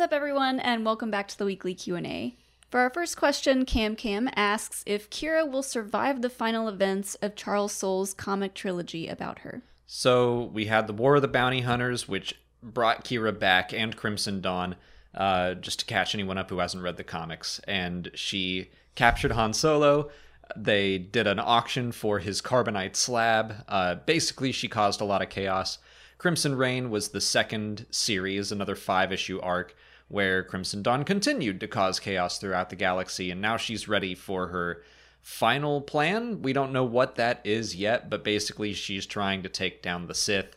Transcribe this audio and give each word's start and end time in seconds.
What's 0.00 0.12
up, 0.14 0.16
everyone, 0.16 0.60
and 0.60 0.86
welcome 0.86 1.10
back 1.10 1.28
to 1.28 1.36
the 1.36 1.44
weekly 1.44 1.74
Q&A. 1.74 2.34
For 2.70 2.80
our 2.80 2.88
first 2.88 3.18
question, 3.18 3.66
Cam 3.66 3.96
Cam 3.96 4.30
asks 4.34 4.82
if 4.86 5.10
Qi'ra 5.10 5.46
will 5.46 5.62
survive 5.62 6.22
the 6.22 6.30
final 6.30 6.68
events 6.68 7.16
of 7.16 7.36
Charles 7.36 7.72
Soule's 7.72 8.14
comic 8.14 8.54
trilogy 8.54 9.08
about 9.08 9.40
her. 9.40 9.60
So 9.84 10.44
we 10.54 10.64
had 10.64 10.86
the 10.86 10.94
War 10.94 11.16
of 11.16 11.22
the 11.22 11.28
Bounty 11.28 11.60
Hunters, 11.60 12.08
which 12.08 12.34
brought 12.62 13.04
Qi'ra 13.04 13.38
back, 13.38 13.74
and 13.74 13.94
Crimson 13.94 14.40
Dawn, 14.40 14.76
uh, 15.14 15.52
just 15.52 15.80
to 15.80 15.84
catch 15.84 16.14
anyone 16.14 16.38
up 16.38 16.48
who 16.48 16.60
hasn't 16.60 16.82
read 16.82 16.96
the 16.96 17.04
comics. 17.04 17.60
And 17.68 18.10
she 18.14 18.70
captured 18.94 19.32
Han 19.32 19.52
Solo. 19.52 20.08
They 20.56 20.96
did 20.96 21.26
an 21.26 21.38
auction 21.38 21.92
for 21.92 22.20
his 22.20 22.40
carbonite 22.40 22.96
slab. 22.96 23.66
Uh, 23.68 23.96
basically, 23.96 24.50
she 24.50 24.66
caused 24.66 25.02
a 25.02 25.04
lot 25.04 25.20
of 25.20 25.28
chaos. 25.28 25.76
Crimson 26.16 26.54
Reign 26.54 26.88
was 26.88 27.08
the 27.08 27.20
second 27.20 27.84
series, 27.90 28.50
another 28.50 28.76
five 28.76 29.12
issue 29.12 29.38
arc, 29.40 29.76
where 30.10 30.42
Crimson 30.42 30.82
Dawn 30.82 31.04
continued 31.04 31.60
to 31.60 31.68
cause 31.68 32.00
chaos 32.00 32.38
throughout 32.38 32.68
the 32.68 32.76
galaxy, 32.76 33.30
and 33.30 33.40
now 33.40 33.56
she's 33.56 33.86
ready 33.86 34.14
for 34.16 34.48
her 34.48 34.82
final 35.22 35.80
plan. 35.80 36.42
We 36.42 36.52
don't 36.52 36.72
know 36.72 36.84
what 36.84 37.14
that 37.14 37.40
is 37.44 37.76
yet, 37.76 38.10
but 38.10 38.24
basically, 38.24 38.72
she's 38.72 39.06
trying 39.06 39.44
to 39.44 39.48
take 39.48 39.82
down 39.82 40.08
the 40.08 40.14
Sith. 40.14 40.56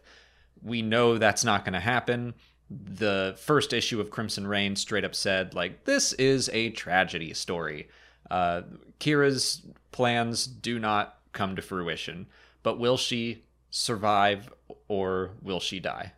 We 0.63 0.81
know 0.81 1.19
that's 1.19 1.45
not 1.45 1.65
going 1.65 1.73
to 1.73 1.79
happen. 1.79 2.33
The 2.71 3.35
first 3.37 3.73
issue 3.73 4.01
of 4.01 4.09
Crimson 4.09 4.47
Reign 4.47 4.75
straight 4.75 5.05
up 5.05 5.13
said, 5.13 5.53
like, 5.53 5.85
this 5.85 6.13
is 6.13 6.49
a 6.51 6.71
tragedy 6.71 7.35
story. 7.35 7.89
Uh, 8.31 8.63
Qi'ra's 8.99 9.61
plans 9.91 10.47
do 10.47 10.79
not 10.79 11.19
come 11.31 11.55
to 11.55 11.61
fruition, 11.61 12.25
but 12.63 12.79
will 12.79 12.97
she 12.97 13.43
survive 13.69 14.51
or 14.87 15.31
will 15.43 15.59
she 15.59 15.79
die? 15.79 16.13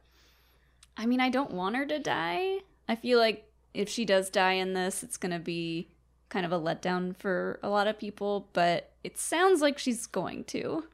I 0.95 1.05
mean, 1.05 1.19
I 1.19 1.29
don't 1.29 1.51
want 1.51 1.75
her 1.75 1.85
to 1.85 1.99
die. 1.99 2.59
I 2.87 2.95
feel 2.95 3.19
like 3.19 3.49
if 3.73 3.89
she 3.89 4.05
does 4.05 4.29
die 4.29 4.53
in 4.53 4.73
this, 4.73 5.03
it's 5.03 5.17
going 5.17 5.31
to 5.31 5.39
be 5.39 5.89
kind 6.29 6.45
of 6.45 6.51
a 6.51 6.59
letdown 6.59 7.15
for 7.15 7.59
a 7.61 7.69
lot 7.69 7.87
of 7.87 7.99
people, 7.99 8.49
but 8.53 8.91
it 9.03 9.17
sounds 9.17 9.61
like 9.61 9.77
she's 9.77 10.05
going 10.07 10.43
to. 10.45 10.85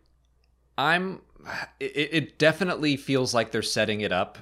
I'm. 0.78 1.22
It, 1.80 2.10
it 2.12 2.40
definitely 2.40 2.98
feels 2.98 3.34
like 3.34 3.52
they're 3.52 3.62
setting 3.62 4.02
it 4.02 4.12
up 4.12 4.40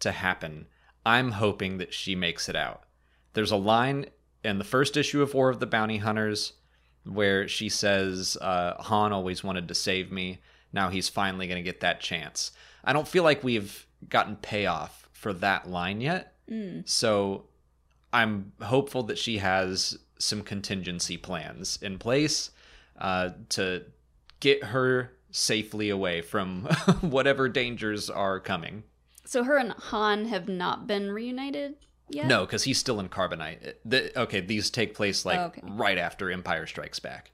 to 0.00 0.12
happen. 0.12 0.66
I'm 1.04 1.32
hoping 1.32 1.78
that 1.78 1.94
she 1.94 2.14
makes 2.14 2.48
it 2.48 2.56
out. 2.56 2.84
There's 3.32 3.50
a 3.50 3.56
line 3.56 4.06
in 4.44 4.58
the 4.58 4.64
first 4.64 4.96
issue 4.96 5.22
of 5.22 5.34
War 5.34 5.48
of 5.48 5.60
the 5.60 5.66
Bounty 5.66 5.98
Hunters 5.98 6.52
where 7.04 7.48
she 7.48 7.68
says, 7.68 8.36
uh, 8.40 8.74
Han 8.82 9.12
always 9.12 9.42
wanted 9.42 9.68
to 9.68 9.74
save 9.74 10.12
me. 10.12 10.40
Now 10.72 10.88
he's 10.88 11.08
finally 11.08 11.46
going 11.46 11.62
to 11.62 11.68
get 11.68 11.80
that 11.80 12.00
chance. 12.00 12.52
I 12.84 12.92
don't 12.92 13.08
feel 13.08 13.24
like 13.24 13.42
we've 13.42 13.86
gotten 14.08 14.36
payoff 14.36 15.08
for 15.12 15.32
that 15.34 15.68
line 15.68 16.00
yet. 16.00 16.31
Mm. 16.50 16.88
So 16.88 17.44
I'm 18.12 18.52
hopeful 18.60 19.02
that 19.04 19.18
she 19.18 19.38
has 19.38 19.98
some 20.18 20.42
contingency 20.42 21.16
plans 21.16 21.78
in 21.82 21.98
place 21.98 22.50
uh, 22.98 23.30
to 23.50 23.84
get 24.40 24.64
her 24.64 25.12
safely 25.30 25.88
away 25.88 26.20
from 26.20 26.64
whatever 27.00 27.48
dangers 27.48 28.10
are 28.10 28.38
coming. 28.38 28.82
So 29.24 29.44
her 29.44 29.56
and 29.56 29.72
Han 29.72 30.26
have 30.26 30.48
not 30.48 30.86
been 30.86 31.10
reunited 31.10 31.76
yet? 32.10 32.26
No, 32.26 32.44
because 32.44 32.64
he's 32.64 32.78
still 32.78 33.00
in 33.00 33.08
Carbonite. 33.08 33.74
The, 33.84 34.18
okay, 34.20 34.40
these 34.40 34.70
take 34.70 34.94
place 34.94 35.24
like 35.24 35.38
Oh, 35.38 35.44
okay. 35.44 35.62
right 35.64 35.98
after 35.98 36.30
Empire 36.30 36.66
Strikes 36.66 36.98
Back. 36.98 37.30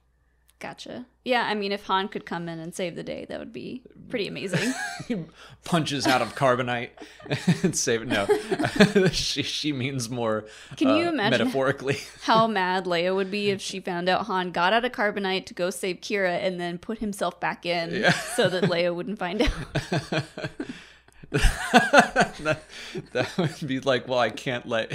Gotcha. 0.59 1.05
Yeah, 1.23 1.43
I 1.45 1.53
mean, 1.55 1.71
if 1.71 1.85
Han 1.85 2.09
could 2.09 2.25
come 2.25 2.49
in 2.49 2.59
and 2.59 2.75
save 2.75 2.95
the 2.97 3.03
day, 3.03 3.25
that 3.29 3.39
would 3.39 3.53
be 3.53 3.81
pretty 4.09 4.27
amazing. 4.27 4.73
He 5.07 5.23
punches 5.63 6.05
out 6.05 6.21
of 6.21 6.35
Carbonite 6.35 6.89
and 7.63 7.75
save 7.75 8.01
it. 8.01 8.07
No, 8.09 9.07
she 9.11 9.41
she 9.43 9.71
means 9.71 10.09
more. 10.09 10.45
Can 10.75 10.89
you 10.89 11.05
uh, 11.05 11.09
imagine- 11.09 11.39
metaphorically? 11.39 11.97
How 12.23 12.45
mad 12.45 12.83
Leia 12.85 13.15
would 13.15 13.31
be 13.31 13.49
if 13.51 13.61
she 13.61 13.79
found 13.79 14.09
out 14.09 14.25
Han 14.25 14.51
got 14.51 14.73
out 14.73 14.83
of 14.83 14.91
Carbonite 14.91 15.45
to 15.45 15.53
go 15.53 15.69
save 15.69 16.01
Qi'ra 16.01 16.37
and 16.43 16.59
then 16.59 16.77
put 16.77 16.99
himself 16.99 17.39
back 17.39 17.65
in 17.65 17.91
Yeah. 17.93 18.11
so 18.11 18.49
that 18.49 18.65
Leia 18.65 18.93
wouldn't 18.93 19.17
find 19.17 19.41
out. 19.41 19.51
that, 21.31 22.63
that 23.13 23.37
would 23.37 23.67
be 23.67 23.79
like, 23.79 24.07
well, 24.07 24.19
I 24.19 24.29
can't 24.29 24.67
let 24.67 24.89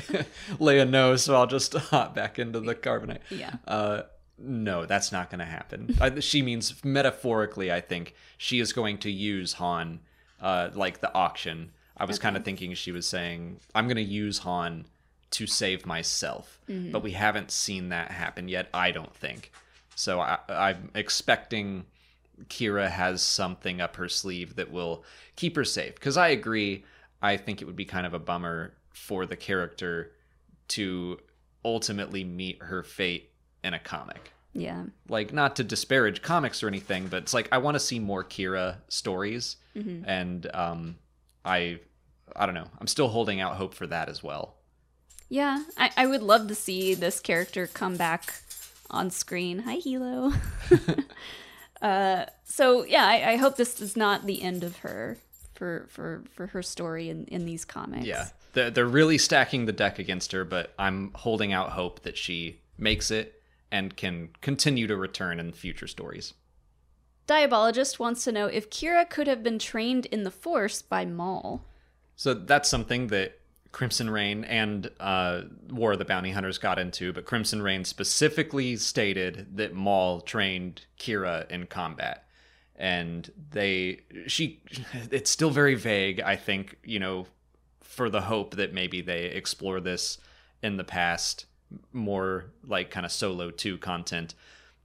Leia 0.58 0.88
know, 0.88 1.16
so 1.16 1.34
I'll 1.36 1.46
just 1.46 1.74
hop 1.74 2.14
back 2.14 2.38
into 2.38 2.60
the 2.60 2.74
carbonite. 2.74 3.18
Yeah. 3.30 3.52
Uh, 3.66 4.02
no, 4.38 4.86
that's 4.86 5.12
not 5.12 5.30
going 5.30 5.38
to 5.38 5.44
happen. 5.44 5.96
I, 6.00 6.20
she 6.20 6.42
means 6.42 6.84
metaphorically. 6.84 7.72
I 7.72 7.80
think 7.80 8.14
she 8.36 8.60
is 8.60 8.72
going 8.72 8.98
to 8.98 9.10
use 9.10 9.54
Han, 9.54 10.00
uh, 10.40 10.70
like 10.74 11.00
the 11.00 11.12
auction. 11.14 11.72
I 11.96 12.04
was 12.04 12.18
kind 12.18 12.36
of 12.36 12.44
thinking 12.44 12.74
she 12.74 12.90
was 12.90 13.06
saying, 13.06 13.60
"I'm 13.74 13.86
going 13.86 13.96
to 13.96 14.02
use 14.02 14.38
Han 14.38 14.86
to 15.30 15.46
save 15.46 15.86
myself," 15.86 16.58
but 16.92 17.02
we 17.02 17.12
haven't 17.12 17.50
seen 17.50 17.90
that 17.90 18.10
happen 18.10 18.48
yet. 18.48 18.68
I 18.74 18.90
don't 18.90 19.14
think. 19.14 19.52
So 19.94 20.20
I, 20.20 20.38
I'm 20.48 20.90
expecting 20.94 21.84
Qi'ra 22.48 22.90
has 22.90 23.22
something 23.22 23.80
up 23.80 23.96
her 23.96 24.08
sleeve 24.08 24.56
that 24.56 24.72
will 24.72 25.04
keep 25.36 25.54
her 25.54 25.64
safe. 25.64 25.94
Because 25.94 26.16
I 26.16 26.28
agree, 26.28 26.84
I 27.22 27.36
think 27.36 27.62
it 27.62 27.66
would 27.66 27.76
be 27.76 27.84
kind 27.84 28.06
of 28.06 28.14
a 28.14 28.18
bummer 28.18 28.74
for 28.92 29.26
the 29.26 29.36
character 29.36 30.12
to 30.68 31.18
ultimately 31.64 32.24
meet 32.24 32.60
her 32.62 32.82
fate 32.82 33.30
in 33.64 33.74
a 33.74 33.78
comic. 33.78 34.30
Yeah. 34.52 34.84
Like, 35.08 35.32
not 35.32 35.56
to 35.56 35.64
disparage 35.64 36.22
comics 36.22 36.62
or 36.62 36.68
anything, 36.68 37.08
but 37.08 37.24
it's 37.24 37.34
like 37.34 37.48
I 37.50 37.58
want 37.58 37.74
to 37.74 37.80
see 37.80 37.98
more 37.98 38.22
Qi'ra 38.22 38.76
stories, 38.88 39.56
and 39.74 40.46
um, 40.54 40.96
I, 41.44 41.80
I 42.36 42.46
don't 42.46 42.54
know, 42.54 42.68
I'm 42.78 42.86
still 42.86 43.08
holding 43.08 43.40
out 43.40 43.56
hope 43.56 43.74
for 43.74 43.86
that 43.88 44.08
as 44.08 44.22
well. 44.22 44.54
Yeah. 45.28 45.64
I, 45.76 45.90
I 45.96 46.06
would 46.06 46.22
love 46.22 46.48
to 46.48 46.54
see 46.54 46.94
this 46.94 47.20
character 47.20 47.66
come 47.66 47.96
back 47.96 48.34
on 48.90 49.10
screen. 49.10 49.60
Hi, 49.60 49.74
Hilo. 49.76 50.32
uh, 51.82 52.26
so, 52.44 52.84
yeah, 52.84 53.06
I, 53.06 53.32
I 53.32 53.36
hope 53.36 53.56
this 53.56 53.80
is 53.80 53.96
not 53.96 54.26
the 54.26 54.42
end 54.42 54.62
of 54.62 54.78
her 54.78 55.18
for, 55.54 55.86
for, 55.88 56.22
for 56.32 56.46
her 56.48 56.62
story 56.62 57.08
in, 57.08 57.24
in 57.26 57.46
these 57.46 57.64
comics. 57.64 58.06
Yeah, 58.06 58.28
they're, 58.52 58.70
they're 58.70 58.86
really 58.86 59.18
stacking 59.18 59.66
the 59.66 59.72
deck 59.72 59.98
against 59.98 60.32
her, 60.32 60.44
but 60.44 60.72
I'm 60.78 61.10
holding 61.14 61.52
out 61.52 61.70
hope 61.70 62.02
that 62.02 62.16
she 62.16 62.60
makes 62.78 63.10
it 63.10 63.42
and 63.74 63.96
can 63.96 64.28
continue 64.40 64.86
to 64.86 64.96
return 64.96 65.40
in 65.40 65.52
future 65.52 65.88
stories. 65.88 66.32
Diabologist 67.26 67.98
wants 67.98 68.22
to 68.22 68.30
know 68.30 68.46
if 68.46 68.70
Qi'ra 68.70 69.10
could 69.10 69.26
have 69.26 69.42
been 69.42 69.58
trained 69.58 70.06
in 70.06 70.22
the 70.22 70.30
Force 70.30 70.80
by 70.80 71.04
Maul. 71.04 71.64
So 72.14 72.34
that's 72.34 72.68
something 72.68 73.08
that 73.08 73.40
Crimson 73.72 74.10
Reign 74.10 74.44
and 74.44 74.88
uh, 75.00 75.42
War 75.70 75.94
of 75.94 75.98
the 75.98 76.04
Bounty 76.04 76.30
Hunters 76.30 76.56
got 76.58 76.78
into, 76.78 77.12
but 77.12 77.24
Crimson 77.24 77.62
Reign 77.62 77.84
specifically 77.84 78.76
stated 78.76 79.56
that 79.56 79.74
Maul 79.74 80.20
trained 80.20 80.82
Qi'ra 81.00 81.50
in 81.50 81.66
combat. 81.66 82.28
And 82.76 83.28
they, 83.50 84.02
she, 84.28 84.60
it's 85.10 85.32
still 85.32 85.50
very 85.50 85.74
vague, 85.74 86.20
I 86.20 86.36
think, 86.36 86.76
you 86.84 87.00
know, 87.00 87.26
for 87.80 88.08
the 88.08 88.20
hope 88.20 88.54
that 88.54 88.72
maybe 88.72 89.00
they 89.00 89.24
explore 89.24 89.80
this 89.80 90.18
in 90.62 90.76
the 90.76 90.84
past, 90.84 91.46
more 91.92 92.46
like 92.66 92.90
kind 92.90 93.06
of 93.06 93.12
solo 93.12 93.50
2 93.50 93.78
content. 93.78 94.34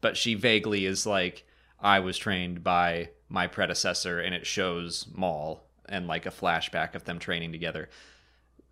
But 0.01 0.17
she 0.17 0.33
vaguely 0.33 0.85
is 0.85 1.05
like, 1.05 1.45
I 1.79 1.99
was 1.99 2.17
trained 2.17 2.63
by 2.63 3.09
my 3.27 3.47
predecessor, 3.47 4.19
and 4.19 4.33
it 4.33 4.45
shows 4.45 5.07
Maul 5.13 5.63
and 5.87 6.07
like 6.07 6.25
a 6.25 6.31
flashback 6.31 6.95
of 6.95 7.05
them 7.05 7.19
training 7.19 7.51
together. 7.51 7.89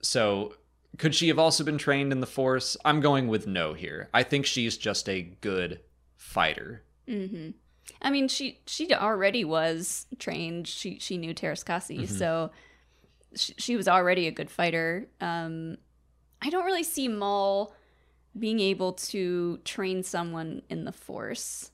So, 0.01 0.55
could 0.97 1.13
she 1.13 1.27
have 1.27 1.39
also 1.39 1.63
been 1.63 1.77
trained 1.77 2.11
in 2.11 2.21
the 2.21 2.27
Force? 2.27 2.77
I'm 2.83 3.01
going 3.01 3.27
with 3.27 3.45
no 3.45 3.73
here. 3.73 4.09
I 4.13 4.23
think 4.23 4.45
she's 4.45 4.77
just 4.77 5.07
a 5.09 5.21
good 5.21 5.81
fighter. 6.15 6.83
Mm-hmm. 7.07 7.51
I 8.01 8.09
mean, 8.09 8.27
she 8.27 8.59
she 8.65 8.93
already 8.93 9.45
was 9.45 10.07
trained. 10.19 10.67
She 10.67 10.99
she 10.99 11.17
knew 11.17 11.33
Teräs 11.33 11.63
Käsi, 11.63 12.07
so 12.07 12.51
she, 13.35 13.53
she 13.57 13.75
was 13.75 13.87
already 13.87 14.27
a 14.27 14.31
good 14.31 14.49
fighter. 14.49 15.07
Um, 15.21 15.77
I 16.41 16.49
don't 16.49 16.65
really 16.65 16.83
see 16.83 17.07
Maul 17.07 17.73
being 18.37 18.59
able 18.59 18.93
to 18.93 19.57
train 19.65 20.03
someone 20.03 20.61
in 20.69 20.85
the 20.85 20.91
Force. 20.91 21.71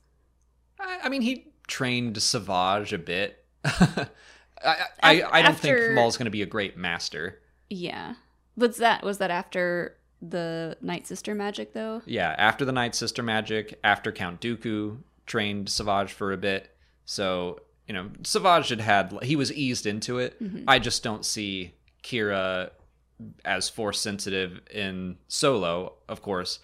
I, 0.80 1.00
I 1.04 1.08
mean, 1.08 1.22
he 1.22 1.46
trained 1.66 2.20
Savage 2.22 2.92
a 2.92 2.98
bit. 2.98 3.44
I, 3.64 4.06
I, 4.64 4.76
I, 5.02 5.42
don't 5.42 5.52
After- 5.52 5.78
think 5.86 5.94
Maul's 5.94 6.16
going 6.16 6.26
to 6.26 6.30
be 6.30 6.42
a 6.42 6.46
great 6.46 6.76
master. 6.76 7.40
Yeah, 7.70 8.14
was 8.56 8.76
that 8.76 9.02
was 9.02 9.18
that 9.18 9.30
after 9.30 9.96
the 10.22 10.76
Night 10.80 11.06
Sister 11.06 11.34
magic 11.34 11.72
though? 11.72 12.02
Yeah, 12.06 12.34
after 12.38 12.64
the 12.64 12.72
Night 12.72 12.94
Sister 12.94 13.22
magic, 13.22 13.78
after 13.82 14.12
Count 14.12 14.40
Dooku 14.40 14.98
trained 15.26 15.68
Savage 15.68 16.12
for 16.12 16.32
a 16.32 16.36
bit. 16.36 16.70
So, 17.04 17.60
you 17.86 17.94
know, 17.94 18.10
Savage 18.22 18.68
had 18.68 18.80
had, 18.80 19.18
he 19.22 19.36
was 19.36 19.52
eased 19.52 19.86
into 19.86 20.18
it. 20.18 20.42
Mm-hmm. 20.42 20.64
I 20.68 20.78
just 20.78 21.02
don't 21.02 21.24
see 21.24 21.74
Qi'ra 22.02 22.70
as 23.44 23.68
force 23.68 24.00
sensitive 24.00 24.60
in 24.72 25.16
Solo, 25.28 25.94
of 26.08 26.22
course. 26.22 26.58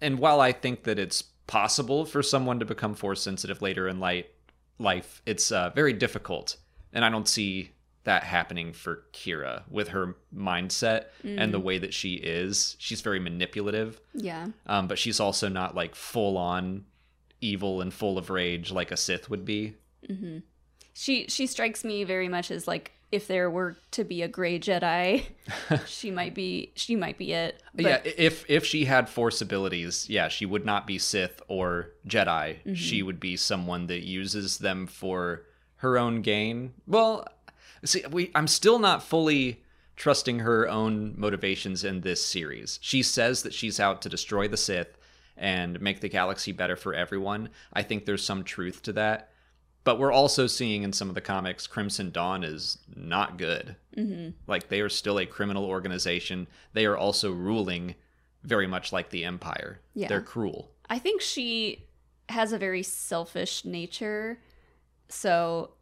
And 0.00 0.18
while 0.18 0.40
I 0.40 0.52
think 0.52 0.84
that 0.84 0.98
it's 0.98 1.22
possible 1.46 2.04
for 2.04 2.22
someone 2.22 2.58
to 2.60 2.64
become 2.64 2.94
force 2.94 3.22
sensitive 3.22 3.62
later 3.62 3.86
in 3.88 4.00
light, 4.00 4.30
life, 4.78 5.22
it's 5.26 5.52
uh, 5.52 5.70
very 5.74 5.92
difficult. 5.92 6.56
And 6.92 7.04
I 7.04 7.10
don't 7.10 7.28
see 7.28 7.72
that 8.04 8.22
happening 8.22 8.72
for 8.72 9.04
Qi'ra 9.12 9.64
with 9.68 9.88
her 9.88 10.14
mindset 10.34 11.06
and 11.24 11.52
the 11.52 11.58
way 11.60 11.78
that 11.78 11.92
she 11.92 12.14
is. 12.14 12.76
She's 12.78 13.00
very 13.00 13.18
manipulative, 13.18 14.00
Yeah. 14.14 14.48
um, 14.66 14.86
but 14.86 14.98
she's 14.98 15.18
also 15.18 15.48
not 15.48 15.74
like 15.74 15.94
full 15.96 16.36
on 16.38 16.84
evil 17.40 17.80
and 17.80 17.92
full 17.92 18.16
of 18.16 18.30
rage 18.30 18.70
like 18.70 18.90
a 18.92 18.96
Sith 18.96 19.28
would 19.28 19.44
be. 19.44 19.74
She 20.94 21.26
she 21.28 21.46
strikes 21.46 21.84
me 21.84 22.04
very 22.04 22.28
much 22.28 22.50
as 22.50 22.66
like 22.68 22.92
if 23.12 23.28
there 23.28 23.48
were 23.48 23.76
to 23.92 24.04
be 24.04 24.22
a 24.22 24.28
gray 24.28 24.58
Jedi, 24.58 25.24
she 25.86 26.10
might 26.10 26.34
be 26.34 26.72
she 26.74 26.96
might 26.96 27.18
be 27.18 27.32
it. 27.32 27.62
But 27.74 27.84
yeah, 27.84 28.00
if 28.04 28.44
if 28.48 28.64
she 28.64 28.84
had 28.84 29.08
force 29.08 29.40
abilities, 29.40 30.08
yeah, 30.08 30.28
she 30.28 30.46
would 30.46 30.64
not 30.64 30.86
be 30.86 30.98
Sith 30.98 31.40
or 31.48 31.92
Jedi. 32.06 32.58
Mm-hmm. 32.58 32.74
She 32.74 33.02
would 33.02 33.20
be 33.20 33.36
someone 33.36 33.86
that 33.86 34.04
uses 34.04 34.58
them 34.58 34.86
for 34.86 35.44
her 35.76 35.98
own 35.98 36.22
gain. 36.22 36.74
Well, 36.86 37.28
see, 37.84 38.04
we 38.10 38.30
I'm 38.34 38.48
still 38.48 38.78
not 38.78 39.02
fully 39.02 39.62
trusting 39.94 40.40
her 40.40 40.68
own 40.68 41.14
motivations 41.16 41.84
in 41.84 42.02
this 42.02 42.24
series. 42.24 42.78
She 42.82 43.02
says 43.02 43.42
that 43.42 43.54
she's 43.54 43.80
out 43.80 44.02
to 44.02 44.08
destroy 44.08 44.46
the 44.46 44.56
Sith 44.56 44.98
and 45.36 45.80
make 45.80 46.00
the 46.00 46.08
galaxy 46.08 46.52
better 46.52 46.76
for 46.76 46.94
everyone. 46.94 47.48
I 47.72 47.82
think 47.82 48.04
there's 48.04 48.24
some 48.24 48.44
truth 48.44 48.82
to 48.82 48.92
that. 48.94 49.30
But 49.86 50.00
we're 50.00 50.10
also 50.10 50.48
seeing 50.48 50.82
in 50.82 50.92
some 50.92 51.08
of 51.08 51.14
the 51.14 51.20
comics, 51.20 51.68
Crimson 51.68 52.10
Dawn 52.10 52.42
is 52.42 52.78
not 52.96 53.38
good. 53.38 53.76
Mm-hmm. 53.96 54.30
Like 54.48 54.68
they 54.68 54.80
are 54.80 54.88
still 54.88 55.20
a 55.20 55.26
criminal 55.26 55.64
organization. 55.64 56.48
They 56.72 56.86
are 56.86 56.96
also 56.96 57.30
ruling 57.30 57.94
very 58.42 58.66
much 58.66 58.92
like 58.92 59.10
the 59.10 59.24
Empire. 59.24 59.78
Yeah. 59.94 60.08
They're 60.08 60.22
cruel. 60.22 60.72
I 60.90 60.98
think 60.98 61.20
she 61.20 61.86
has 62.28 62.52
a 62.52 62.58
very 62.58 62.82
selfish 62.82 63.64
nature. 63.64 64.40
So 65.08 65.74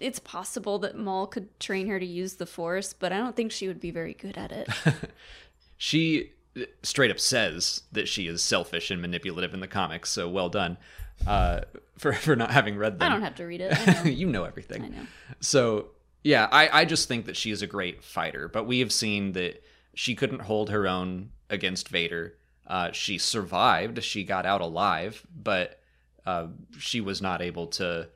it's 0.00 0.18
possible 0.18 0.78
that 0.78 0.96
Maul 0.96 1.26
could 1.26 1.60
train 1.60 1.88
her 1.88 2.00
to 2.00 2.06
use 2.06 2.36
the 2.36 2.46
Force, 2.46 2.94
but 2.94 3.12
I 3.12 3.18
don't 3.18 3.36
think 3.36 3.52
she 3.52 3.68
would 3.68 3.80
be 3.80 3.90
very 3.90 4.14
good 4.14 4.38
at 4.38 4.52
it. 4.52 4.68
She 5.78 6.32
straight 6.82 7.10
up 7.10 7.20
says 7.20 7.82
that 7.92 8.08
she 8.08 8.26
is 8.26 8.42
selfish 8.42 8.90
and 8.90 9.02
manipulative 9.02 9.52
in 9.52 9.60
the 9.60 9.68
comics. 9.68 10.08
So 10.08 10.26
well 10.26 10.48
done 10.48 10.78
uh, 11.26 11.60
for 11.98 12.12
for 12.12 12.36
not 12.36 12.50
having 12.50 12.76
read 12.76 12.98
them. 12.98 13.10
I 13.10 13.12
don't 13.12 13.22
have 13.22 13.36
to 13.36 13.44
read 13.44 13.60
it. 13.60 13.72
I 13.76 13.92
know. 14.04 14.10
you 14.10 14.26
know 14.26 14.44
everything. 14.44 14.84
I 14.84 14.88
know. 14.88 15.06
So 15.40 15.88
yeah, 16.22 16.48
I, 16.50 16.80
I 16.80 16.84
just 16.84 17.06
think 17.06 17.26
that 17.26 17.36
she 17.36 17.50
is 17.50 17.62
a 17.62 17.66
great 17.66 18.02
fighter, 18.02 18.48
but 18.48 18.66
we 18.66 18.80
have 18.80 18.92
seen 18.92 19.32
that 19.32 19.62
she 19.94 20.14
couldn't 20.14 20.40
hold 20.42 20.70
her 20.70 20.88
own 20.88 21.30
against 21.48 21.88
Vader. 21.88 22.36
Uh, 22.66 22.90
she 22.90 23.16
survived, 23.16 24.02
she 24.02 24.24
got 24.24 24.44
out 24.44 24.60
alive, 24.60 25.24
but 25.32 25.78
uh, 26.26 26.48
she 26.78 27.00
was 27.00 27.22
not 27.22 27.40
able 27.40 27.68
to 27.68 28.08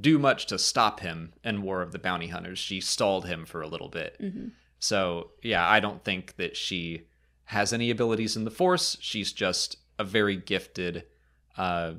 do 0.00 0.18
much 0.18 0.44
to 0.46 0.58
stop 0.58 1.00
him 1.00 1.32
in 1.42 1.62
War 1.62 1.80
of 1.80 1.92
the 1.92 1.98
Bounty 1.98 2.28
Hunters. 2.28 2.58
She 2.58 2.80
stalled 2.82 3.26
him 3.26 3.46
for 3.46 3.62
a 3.62 3.66
little 3.66 3.88
bit. 3.88 4.20
So 4.78 5.30
yeah, 5.42 5.66
I 5.66 5.80
don't 5.80 6.04
think 6.04 6.36
that 6.36 6.54
she 6.54 7.06
has 7.44 7.72
any 7.72 7.90
abilities 7.90 8.36
in 8.36 8.44
the 8.44 8.50
Force. 8.50 8.98
She's 9.00 9.32
just 9.32 9.78
a 9.98 10.04
very 10.04 10.36
gifted 10.36 11.04
uh, 11.56 11.94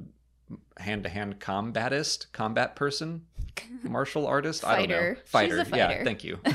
hand-to-hand 0.78 1.40
combatist, 1.40 2.32
combat 2.32 2.76
person, 2.76 3.26
martial 3.84 4.26
artist. 4.28 4.66
I 4.66 4.86
don't 4.86 4.90
know. 4.90 5.16
Fighter. 5.26 5.60
She's 5.60 5.70
Fighter. 5.70 5.94
Yeah, 5.94 6.04
thank 6.04 6.24
you. 6.24 6.40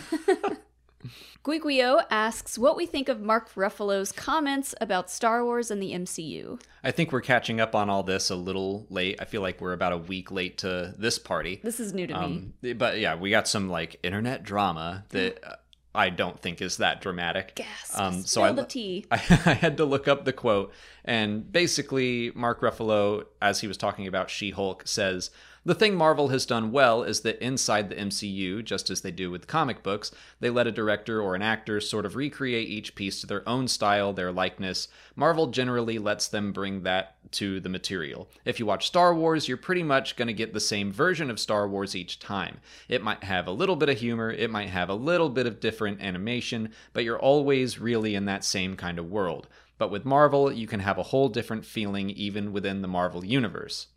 Guiguio 1.44 2.02
asks 2.11 2.58
what 2.58 2.75
we 2.75 2.87
think 2.87 3.11
of 3.11 3.20
Mark 3.20 3.52
Ruffalo's 3.55 4.12
comments 4.12 4.75
about 4.81 5.11
Star 5.11 5.44
Wars 5.44 5.70
and 5.70 5.82
the 5.82 5.93
MCU. 5.93 6.58
I 6.82 6.91
think 6.91 7.12
we're 7.12 7.20
catching 7.20 7.61
up 7.61 7.75
on 7.75 7.91
all 7.91 8.02
this 8.02 8.31
a 8.31 8.35
little 8.35 8.87
late. 8.88 9.17
I 9.20 9.26
feel 9.26 9.43
like 9.43 9.61
we're 9.61 9.75
about 9.75 9.93
a 9.93 9.99
week 9.99 10.31
late 10.31 10.56
to 10.58 10.94
this 10.97 11.19
party. 11.19 11.61
This 11.62 11.81
is 11.81 11.93
new 11.93 12.06
to 12.06 12.14
me. 12.14 12.52
Um, 12.64 12.76
but 12.79 12.99
yeah, 12.99 13.17
we 13.17 13.29
got 13.29 13.47
some 13.47 13.69
like 13.69 14.00
internet 14.02 14.43
drama 14.43 15.05
that 15.11 15.61
I 15.94 16.11
don't 16.11 16.41
think 16.41 16.61
is 16.61 16.79
that 16.79 17.00
dramatic. 17.00 17.55
Gasp. 17.55 17.99
Um, 17.99 18.25
so 18.25 18.43
I, 18.43 18.52
the 18.52 18.64
tea. 18.64 19.06
I, 19.11 19.17
I 19.46 19.55
had 19.55 19.76
to 19.76 19.85
look 19.85 20.08
up 20.08 20.25
the 20.25 20.32
quote, 20.32 20.73
and 21.05 21.50
basically, 21.50 22.32
Mark 22.35 22.61
Ruffalo, 22.61 23.26
as 23.41 23.61
he 23.61 23.69
was 23.69 23.76
talking 23.76 24.06
about 24.06 24.31
She 24.31 24.50
Hulk, 24.50 24.82
says 24.87 25.31
the 25.66 25.75
thing 25.75 25.94
Marvel 25.94 26.28
has 26.28 26.44
done 26.44 26.72
well 26.72 27.02
is 27.02 27.20
that 27.20 27.43
inside 27.43 27.88
the 27.88 27.94
MCU, 27.94 28.62
just 28.62 28.90
as 28.90 29.00
they 29.00 29.11
do 29.11 29.31
with 29.31 29.46
comic 29.46 29.82
books, 29.82 30.11
they 30.40 30.50
let 30.50 30.66
a 30.66 30.72
director 30.72 31.22
or 31.22 31.34
an 31.34 31.40
actor 31.40 31.81
sort 31.81 32.05
of 32.05 32.16
recreate 32.16 32.69
each 32.69 32.94
piece 32.94 33.20
to 33.20 33.26
their 33.26 33.49
own 33.49 33.66
style, 33.66 34.12
their 34.12 34.31
likeness. 34.31 34.88
Marvel 35.16 35.46
generally 35.46 35.99
lets 35.99 36.28
them 36.28 36.52
bring 36.52 36.82
that 36.82 37.16
to 37.32 37.61
the 37.61 37.70
material. 37.70 38.28
If 38.44 38.61
you 38.61 38.66
watch 38.66 38.87
Star 38.87 39.14
Wars, 39.14 39.49
you're 39.49 39.56
pretty 39.56 39.82
much 39.82 40.16
going 40.16 40.28
to 40.28 40.34
get 40.34 40.52
the 40.52 40.61
same 40.61 40.93
version 40.93 41.31
of 41.31 41.40
Star 41.40 41.66
Wars 41.66 41.96
each 41.96 42.19
time. 42.19 42.58
It 42.88 43.02
might 43.02 43.25
have 43.25 43.46
a 43.46 43.52
little 43.52 43.76
bit 43.76 43.88
of 43.88 43.99
humor, 43.99 44.31
it 44.31 44.50
might 44.50 44.69
have 44.69 44.90
a 44.90 44.94
little 44.94 45.31
bit 45.31 45.46
of 45.46 45.61
different 45.61 46.02
animation, 46.02 46.72
but 46.93 47.05
you're 47.05 47.19
always 47.19 47.78
really 47.78 48.14
in 48.14 48.26
that 48.26 48.44
same 48.44 48.76
kind 48.76 48.99
of 48.99 49.11
world. 49.11 49.49
But 49.78 49.90
with 49.90 50.05
Marvel, 50.05 50.52
you 50.52 50.66
can 50.66 50.81
have 50.81 50.99
a 50.99 51.05
whole 51.05 51.28
different 51.28 51.64
feeling 51.64 52.11
even 52.11 52.52
within 52.52 52.82
the 52.82 52.88
Marvel 52.88 53.25
universe. 53.25 53.88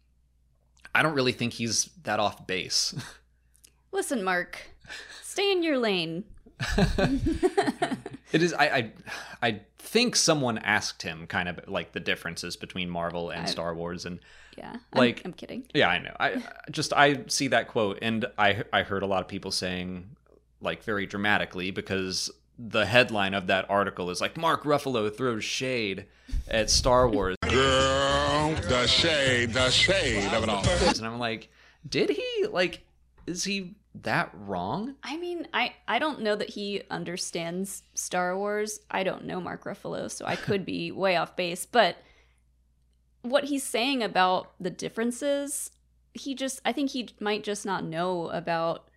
I 0.97 1.03
don't 1.03 1.13
really 1.13 1.31
think 1.31 1.53
he's 1.53 1.85
that 2.03 2.19
off 2.19 2.47
base. 2.47 2.93
Listen, 3.91 4.23
Mark, 4.23 4.59
stay 5.21 5.51
in 5.51 5.63
your 5.63 5.77
lane. 5.77 6.23
it 8.31 8.41
is 8.41 8.53
I, 8.53 8.65
I 8.65 8.91
I 9.41 9.59
think 9.77 10.15
someone 10.15 10.57
asked 10.57 11.01
him 11.03 11.27
kind 11.27 11.47
of 11.47 11.59
like 11.67 11.91
the 11.93 11.99
differences 11.99 12.55
between 12.57 12.89
Marvel 12.89 13.29
and 13.29 13.47
Star 13.47 13.73
Wars 13.75 14.05
and 14.05 14.19
Yeah, 14.57 14.69
I'm- 14.71 14.81
Like- 14.93 15.21
I'm, 15.23 15.33
kidding. 15.33 15.63
yeah, 15.73 15.87
I 15.89 15.99
know. 15.99 16.15
I 16.19 16.29
I 16.31 16.41
just 16.71 16.93
I 16.93 17.23
see 17.27 17.47
that 17.49 17.67
quote 17.67 17.99
and 18.01 18.25
I 18.37 18.63
I 18.73 18.81
heard 18.83 19.03
a 19.03 19.07
lot 19.07 19.21
of 19.21 19.27
people 19.27 19.51
saying 19.51 20.09
like 20.61 20.83
very 20.83 21.05
dramatically 21.05 21.69
because 21.71 22.31
the 22.57 22.87
headline 22.87 23.35
of 23.35 23.45
that 23.47 23.69
article 23.69 24.09
is 24.09 24.19
like 24.19 24.35
Mark 24.35 24.63
Ruffalo 24.63 25.15
throws 25.15 25.43
shade 25.43 26.05
at 26.47 26.71
Star 26.71 27.07
Wars 27.07 27.35
Girl, 28.55 28.69
the 28.69 28.87
shade, 28.87 29.53
the 29.53 29.69
shade 29.69 30.31
of 30.33 30.43
it 30.43 30.49
all. 30.49 30.63
and 30.65 31.05
I'm 31.05 31.19
like, 31.19 31.49
did 31.87 32.09
he 32.09 32.47
like 32.49 32.85
is 33.25 33.43
he 33.43 33.75
that 34.03 34.31
wrong? 34.33 34.95
I 35.03 35.17
mean, 35.17 35.47
I 35.53 35.73
I 35.87 35.99
don't 35.99 36.21
know 36.21 36.35
that 36.35 36.51
he 36.51 36.81
understands 36.89 37.83
Star 37.93 38.37
Wars. 38.37 38.79
I 38.89 39.03
don't 39.03 39.25
know 39.25 39.41
Mark 39.41 39.65
Ruffalo, 39.65 40.09
so 40.09 40.25
I 40.25 40.37
could 40.37 40.65
be 40.65 40.91
way 40.93 41.17
off 41.17 41.35
base. 41.35 41.65
But 41.65 41.97
what 43.21 43.45
he's 43.45 43.63
saying 43.63 44.01
about 44.01 44.53
the 44.61 44.69
differences, 44.69 45.71
he 46.13 46.33
just 46.33 46.61
I 46.63 46.71
think 46.71 46.91
he 46.91 47.09
might 47.19 47.43
just 47.43 47.65
not 47.65 47.83
know 47.83 48.29
about 48.29 48.87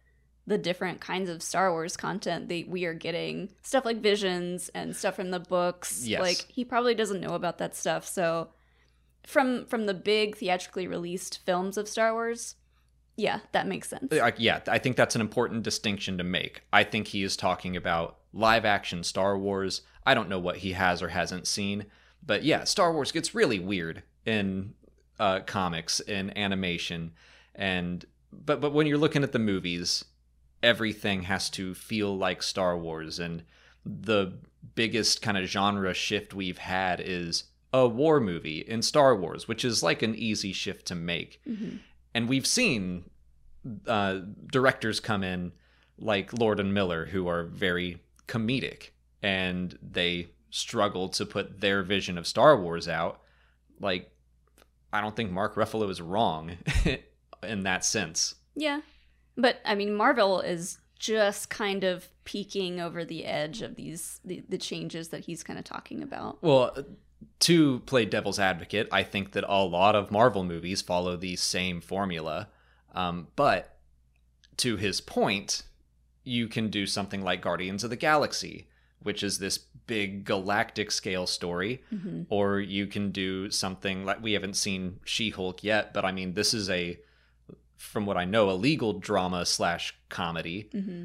the 0.47 0.59
different 0.59 1.01
kinds 1.01 1.29
of 1.29 1.43
Star 1.43 1.73
Wars 1.73 1.97
content 1.97 2.49
that 2.49 2.69
we 2.69 2.85
are 2.85 2.95
getting. 2.95 3.51
Stuff 3.63 3.85
like 3.85 4.01
visions 4.01 4.69
and 4.75 4.95
stuff 4.95 5.17
from 5.17 5.33
the 5.33 5.41
books. 5.41 6.07
Yes. 6.07 6.21
Like 6.21 6.47
he 6.49 6.65
probably 6.65 6.95
doesn't 6.95 7.21
know 7.21 7.35
about 7.35 7.59
that 7.59 7.75
stuff. 7.75 8.07
So 8.07 8.51
from 9.27 9.67
from 9.67 9.87
the 9.87 9.95
big 9.95 10.37
theatrically 10.37 10.87
released 10.87 11.41
films 11.45 11.77
of 11.77 11.89
Star 11.89 12.13
Wars, 12.13 12.57
yeah, 13.17 13.41
that 13.53 13.67
makes 13.67 13.89
sense. 13.89 14.13
Yeah, 14.39 14.61
I 14.67 14.79
think 14.79 14.97
that's 14.97 15.15
an 15.15 15.21
important 15.21 15.63
distinction 15.63 16.19
to 16.19 16.25
make. 16.25 16.63
I 16.73 16.85
think 16.85 17.09
he 17.09 17.23
is 17.23 17.37
talking 17.37 17.77
about 17.77 18.19
live 18.33 18.65
action 18.65 19.03
Star 19.05 19.37
Wars. 19.37 19.83
I 20.07 20.15
don't 20.15 20.29
know 20.29 20.39
what 20.39 20.59
he 20.59 20.73
has 20.73 21.03
or 21.03 21.09
hasn't 21.09 21.47
seen, 21.47 21.87
but 22.25 22.43
yeah, 22.43 22.65
Star 22.65 22.93
Wars 22.93 23.13
gets 23.13 23.35
really 23.35 23.59
weird 23.59 24.03
in 24.25 24.75
uh, 25.19 25.41
comics 25.41 26.01
and 26.01 26.37
animation, 26.37 27.13
and 27.55 28.05
but 28.33 28.61
but 28.61 28.73
when 28.73 28.87
you're 28.87 28.99
looking 28.99 29.23
at 29.23 29.33
the 29.33 29.39
movies, 29.39 30.05
everything 30.63 31.25
has 31.25 31.51
to 31.51 31.75
feel 31.75 32.17
like 32.17 32.43
Star 32.43 32.77
Wars, 32.77 33.19
and 33.19 33.43
the 33.85 34.33
biggest 34.75 35.21
kind 35.23 35.37
of 35.37 35.45
genre 35.47 35.93
shift 35.93 36.33
we've 36.35 36.59
had 36.59 37.01
is 37.01 37.45
a 37.73 37.87
war 37.87 38.21
movie 38.21 38.59
in 38.59 38.83
Star 38.83 39.15
Wars, 39.15 39.47
which 39.47 39.65
is 39.65 39.83
like 39.83 40.03
an 40.03 40.15
easy 40.15 40.53
shift 40.53 40.87
to 40.87 40.95
make. 40.95 41.41
And 42.15 42.29
we've 42.29 42.47
seen 42.47 43.05
uh, 43.87 44.21
directors 44.51 45.01
come 45.01 45.23
in 45.23 45.53
like 45.99 46.33
Lord 46.33 46.59
and 46.61 46.75
Miller 46.75 47.07
who 47.07 47.29
are 47.29 47.45
very 47.45 48.01
comedic 48.27 48.91
and 49.23 49.79
they 49.83 50.31
struggle 50.51 51.09
to 51.11 51.27
put 51.27 51.61
their 51.61 51.83
vision 51.83 52.19
of 52.19 52.27
Star 52.27 52.61
Wars 52.61 52.89
out. 52.89 53.21
Like, 53.79 54.11
I 54.93 55.01
don't 55.01 55.15
think 55.15 55.31
Mark 55.31 55.55
Ruffalo 55.55 55.89
is 55.91 56.01
wrong 56.01 56.57
in 57.43 57.63
that 57.63 57.85
sense. 57.85 58.35
Yeah. 58.55 58.81
But 59.37 59.61
I 59.65 59.75
mean 59.75 59.95
Marvel 59.95 60.41
is 60.41 60.79
just 60.99 61.49
kind 61.49 61.85
of 61.85 62.09
peeking 62.25 62.81
over 62.81 63.05
the 63.05 63.25
edge 63.25 63.63
of 63.63 63.75
these 63.77 64.21
the, 64.25 64.43
the 64.49 64.59
changes 64.59 65.09
that 65.09 65.25
he's 65.25 65.43
kind 65.43 65.59
of 65.59 65.65
talking 65.65 66.03
about. 66.03 66.43
Well, 66.43 66.77
to 67.41 67.81
play 67.81 68.05
devil's 68.05 68.39
advocate, 68.39 68.89
I 68.93 69.03
think 69.03 69.33
that 69.33 69.45
a 69.49 69.65
lot 69.65 69.95
of 69.95 70.11
Marvel 70.11 70.45
movies 70.45 70.83
follow 70.83 71.17
the 71.17 71.37
same 71.37 71.81
formula. 71.81 72.49
Um, 72.95 73.29
but 73.37 73.77
to 74.59 74.77
his 74.77 75.01
point, 75.01 75.63
you 76.25 76.49
can 76.49 76.69
do 76.69 76.87
something 76.87 77.23
like 77.23 77.41
Guardians 77.41 77.85
of 77.85 77.91
the 77.91 77.97
Galaxy, 77.97 78.69
which 79.03 79.23
is 79.23 79.39
this 79.39 79.59
big 79.87 80.25
galactic 80.25 80.91
scale 80.91 81.27
story, 81.27 81.83
or 82.29 82.61
you 82.61 82.87
can 82.87 83.11
do 83.11 83.51
something 83.51 84.05
like 84.05 84.23
we 84.23 84.33
haven't 84.35 84.55
seen 84.55 85.01
She 85.05 85.31
Hulk 85.31 85.65
yet, 85.65 85.93
but 85.95 86.05
I 86.05 86.13
mean, 86.13 86.35
this 86.35 86.55
is 86.55 86.69
a 86.71 86.99
from 87.77 88.05
what 88.05 88.19
I 88.19 88.27
know, 88.27 88.51
a 88.51 88.53
legal 88.53 88.93
drama 88.93 89.47
slash 89.47 89.95
comedy, 90.11 90.69
hmm 90.73 91.05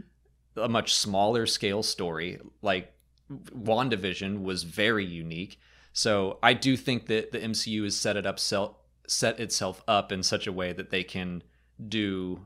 a 0.58 0.70
much 0.70 0.94
smaller 0.94 1.46
scale 1.46 1.84
story. 1.84 2.40
Like 2.62 2.94
WandaVision 3.30 4.44
was 4.44 4.64
very 4.64 5.06
unique. 5.06 5.60
So 5.98 6.40
I 6.44 6.54
do 6.54 6.76
think 6.76 7.08
that 7.08 7.32
the 7.32 7.40
MCU 7.40 7.86
has 7.86 7.96
set 7.96 8.18
it 8.18 8.26
up 8.26 8.38
sel- 8.38 8.78
set 9.08 9.40
itself 9.40 9.82
up 9.88 10.12
in 10.12 10.24
such 10.24 10.46
a 10.46 10.52
way 10.52 10.74
that 10.74 10.90
they 10.90 11.04
can 11.04 11.42
do 11.88 12.42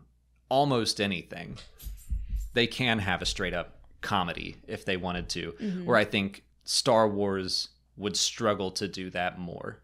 almost 0.49 1.01
anything. 1.01 1.57
They 2.53 2.67
can 2.67 2.99
have 2.99 3.23
a 3.23 3.25
straight 3.25 3.55
up 3.55 3.79
comedy 4.01 4.57
if 4.67 4.85
they 4.85 4.97
wanted 4.97 5.29
to. 5.29 5.53
Mhm. 5.53 5.85
Where 5.85 5.97
I 5.97 6.05
think 6.05 6.43
Star 6.63 7.09
Wars 7.09 7.69
would 7.97 8.15
struggle 8.15 8.69
to 8.71 8.87
do 8.87 9.09
that 9.09 9.39
more. 9.39 9.79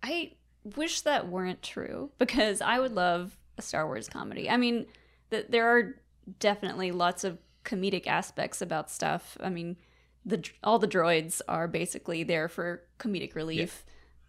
I 0.00 0.34
wish 0.76 1.00
that 1.00 1.26
weren't 1.26 1.60
true 1.60 2.12
because 2.18 2.60
I 2.60 2.78
would 2.78 2.92
love 2.92 3.36
a 3.58 3.62
Star 3.62 3.84
Wars 3.86 4.08
comedy. 4.08 4.48
I 4.48 4.56
mean, 4.56 4.86
th- 5.32 5.46
there 5.48 5.66
are 5.66 5.96
definitely 6.38 6.92
lots 6.92 7.24
of 7.24 7.38
comedic 7.64 8.06
aspects 8.06 8.62
about 8.62 8.90
stuff. 8.92 9.36
I 9.40 9.50
mean, 9.50 9.76
the 10.24 10.48
all 10.62 10.78
the 10.78 10.88
droids 10.88 11.40
are 11.48 11.68
basically 11.68 12.22
there 12.22 12.48
for 12.48 12.82
comedic 12.98 13.34
relief 13.34 13.84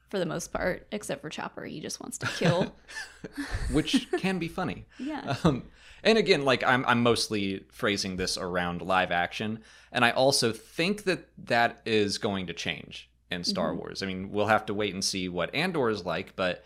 for 0.10 0.20
the 0.20 0.26
most 0.26 0.52
part, 0.52 0.88
except 0.92 1.22
for 1.22 1.30
Chopper. 1.30 1.66
He 1.66 1.80
just 1.80 2.00
wants 2.00 2.18
to 2.20 2.28
kill. 2.28 2.74
which 3.72 4.08
can 4.18 4.40
be 4.40 4.48
funny. 4.48 4.86
yeah. 4.98 5.36
Um, 5.44 5.64
and 6.04 6.18
again, 6.18 6.46
like 6.46 6.64
I'm, 6.64 6.86
I'm 6.86 7.04
mostly 7.04 7.66
phrasing 7.72 8.18
this 8.18 8.38
around 8.38 8.82
live 8.82 9.12
action, 9.12 9.60
and 9.92 10.04
I 10.04 10.12
also 10.12 10.52
think 10.52 11.04
that 11.04 11.28
that 11.46 11.82
is 11.86 12.18
going 12.18 12.48
to 12.48 12.54
change 12.54 13.10
in 13.30 13.44
Star 13.44 13.76
Wars. 13.76 14.02
I 14.02 14.08
mean, 14.08 14.32
we'll 14.32 14.48
have 14.48 14.66
to 14.68 14.74
wait 14.74 14.94
and 14.94 15.04
see 15.04 15.30
what 15.30 15.54
Andor 15.54 15.90
is 15.90 16.06
like, 16.06 16.36
but 16.36 16.64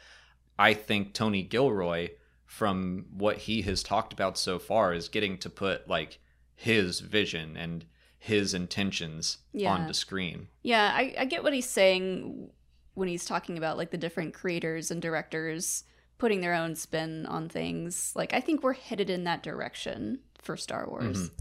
I 0.58 0.74
think 0.74 1.14
Tony 1.14 1.44
Gilroy, 1.44 2.12
from 2.46 3.08
what 3.12 3.38
he 3.40 3.64
has 3.64 3.84
talked 3.84 4.14
about 4.14 4.38
so 4.38 4.60
far, 4.60 4.94
is 4.94 5.10
getting 5.10 5.38
to 5.40 5.50
put 5.50 5.90
like 5.90 6.20
his 6.56 7.00
vision 7.00 7.58
and 7.58 7.86
his 8.24 8.54
intentions 8.54 9.40
Yeah. 9.52 9.86
the 9.86 9.94
screen. 9.94 10.48
Yeah, 10.62 10.94
I, 10.96 11.14
I 11.20 11.26
get 11.26 11.44
what 11.44 11.52
he's 11.52 11.68
saying 11.70 12.52
when 12.94 13.10
he's 13.10 13.26
talking 13.26 13.58
about 13.58 13.76
like 13.76 13.92
the 13.92 13.98
different 13.98 14.34
creators 14.34 14.92
and 14.92 15.02
directors 15.02 15.84
putting 16.20 16.40
their 16.40 16.54
own 16.54 16.74
spin 16.76 17.26
on 17.26 17.50
things. 17.50 18.14
Like 18.16 18.34
I 18.34 18.40
think 18.40 18.64
we're 18.64 18.74
headed 18.76 19.10
in 19.10 19.26
that 19.26 19.44
direction 19.44 20.20
for 20.42 20.56
Star 20.56 20.88
Wars. 20.88 21.32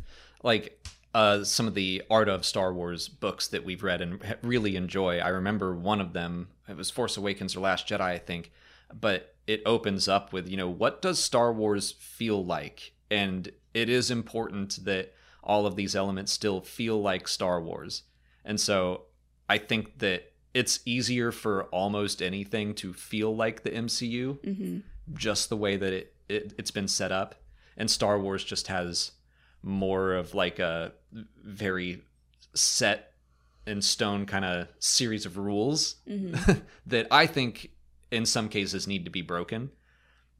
like 0.42 0.84
uh, 1.14 1.44
some 1.44 1.68
of 1.68 1.74
the 1.74 2.02
art 2.10 2.28
of 2.28 2.44
Star 2.44 2.74
Wars 2.74 3.06
books 3.08 3.46
that 3.48 3.64
we've 3.64 3.84
read 3.84 4.00
and 4.00 4.20
really 4.42 4.74
enjoy. 4.74 5.20
I 5.20 5.28
remember 5.28 5.76
one 5.76 6.00
of 6.00 6.14
them. 6.14 6.48
It 6.68 6.76
was 6.76 6.90
Force 6.90 7.16
Awakens 7.16 7.54
or 7.54 7.60
Last 7.60 7.86
Jedi, 7.86 8.00
I 8.00 8.18
think. 8.18 8.50
But 8.92 9.36
it 9.46 9.62
opens 9.64 10.08
up 10.08 10.32
with 10.32 10.48
you 10.48 10.56
know 10.56 10.68
what 10.68 11.00
does 11.00 11.20
Star 11.20 11.52
Wars 11.52 11.92
feel 11.92 12.44
like, 12.44 12.92
and 13.08 13.52
it 13.72 13.88
is 13.88 14.10
important 14.10 14.84
that 14.84 15.14
all 15.42 15.66
of 15.66 15.76
these 15.76 15.96
elements 15.96 16.32
still 16.32 16.60
feel 16.60 17.00
like 17.00 17.26
Star 17.28 17.60
Wars. 17.60 18.02
And 18.44 18.60
so 18.60 19.02
I 19.48 19.58
think 19.58 19.98
that 19.98 20.32
it's 20.54 20.80
easier 20.84 21.32
for 21.32 21.64
almost 21.64 22.20
anything 22.22 22.74
to 22.74 22.92
feel 22.92 23.34
like 23.34 23.62
the 23.62 23.70
MCU 23.70 24.56
hmm 24.56 24.78
just 25.14 25.48
the 25.48 25.56
way 25.56 25.76
that 25.76 25.92
it, 25.92 26.14
it 26.28 26.54
it's 26.58 26.70
been 26.70 26.86
set 26.88 27.10
up. 27.10 27.34
And 27.76 27.90
star 27.90 28.18
wars 28.20 28.44
just 28.44 28.68
has 28.68 29.12
more 29.62 30.14
of 30.14 30.34
like 30.34 30.58
a 30.58 30.92
very 31.42 32.02
set 32.54 33.12
in 33.66 33.80
stone 33.82 34.26
kind 34.26 34.44
of 34.44 34.68
series 34.78 35.26
of 35.26 35.36
rules 35.36 35.96
hmm 36.06 36.34
that 36.86 37.06
i 37.10 37.26
think 37.26 37.70
in 38.10 38.26
some 38.26 38.48
cases 38.48 38.86
need 38.86 39.04
to 39.04 39.10
be 39.10 39.22
broken 39.22 39.70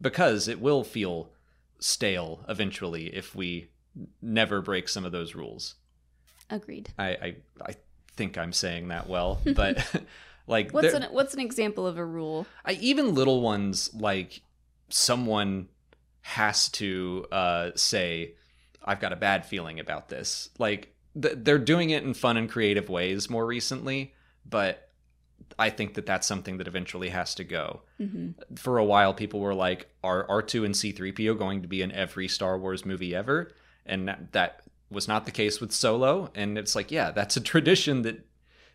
because 0.00 0.48
it 0.48 0.60
will 0.60 0.82
feel 0.82 1.30
stale 1.78 2.44
eventually 2.48 3.06
if 3.14 3.34
we 3.34 3.70
never 4.20 4.60
break 4.62 4.88
some 4.88 5.04
of 5.04 5.12
those 5.12 5.34
rules 5.34 5.74
Agreed. 6.50 6.90
i 6.98 7.08
i, 7.08 7.36
I 7.66 7.74
think 8.16 8.38
i'm 8.38 8.52
saying 8.52 8.88
that 8.88 9.08
well 9.08 9.40
but 9.54 9.84
like 10.46 10.72
What's 10.72 10.94
an 10.94 11.04
what's 11.10 11.34
an 11.34 11.40
example 11.40 11.86
of 11.86 11.98
a 11.98 12.04
rule? 12.04 12.46
I 12.64 12.72
even 12.72 13.14
little 13.14 13.40
ones 13.40 13.92
like 13.94 14.42
someone 14.88 15.68
has 16.22 16.68
to 16.70 17.26
uh, 17.32 17.70
say, 17.74 18.34
"I've 18.84 19.00
got 19.00 19.12
a 19.12 19.16
bad 19.16 19.46
feeling 19.46 19.80
about 19.80 20.08
this." 20.08 20.50
Like 20.58 20.94
th- 21.20 21.36
they're 21.38 21.58
doing 21.58 21.90
it 21.90 22.02
in 22.02 22.14
fun 22.14 22.36
and 22.36 22.50
creative 22.50 22.88
ways 22.88 23.30
more 23.30 23.46
recently, 23.46 24.14
but 24.44 24.90
I 25.58 25.70
think 25.70 25.94
that 25.94 26.06
that's 26.06 26.26
something 26.26 26.58
that 26.58 26.68
eventually 26.68 27.10
has 27.10 27.34
to 27.36 27.44
go. 27.44 27.82
hmm 27.98 28.30
For 28.56 28.78
a 28.78 28.84
while, 28.84 29.14
people 29.14 29.40
were 29.40 29.54
like, 29.54 29.88
"Are 30.02 30.28
R 30.28 30.42
two 30.42 30.64
and 30.64 30.76
C 30.76 30.92
three 30.92 31.12
PO 31.12 31.34
going 31.34 31.62
to 31.62 31.68
be 31.68 31.82
in 31.82 31.92
every 31.92 32.28
Star 32.28 32.58
Wars 32.58 32.84
movie 32.84 33.14
ever?" 33.14 33.52
And 33.86 34.14
that, 34.32 34.62
was 34.90 35.08
not 35.08 35.24
the 35.24 35.30
case 35.30 35.60
with 35.60 35.72
Solo. 35.72 36.30
And 36.34 36.58
it's 36.58 36.76
like, 36.76 36.90
yeah, 36.90 37.10
that's 37.10 37.36
a 37.36 37.40
tradition 37.52 38.02
that 38.02 38.26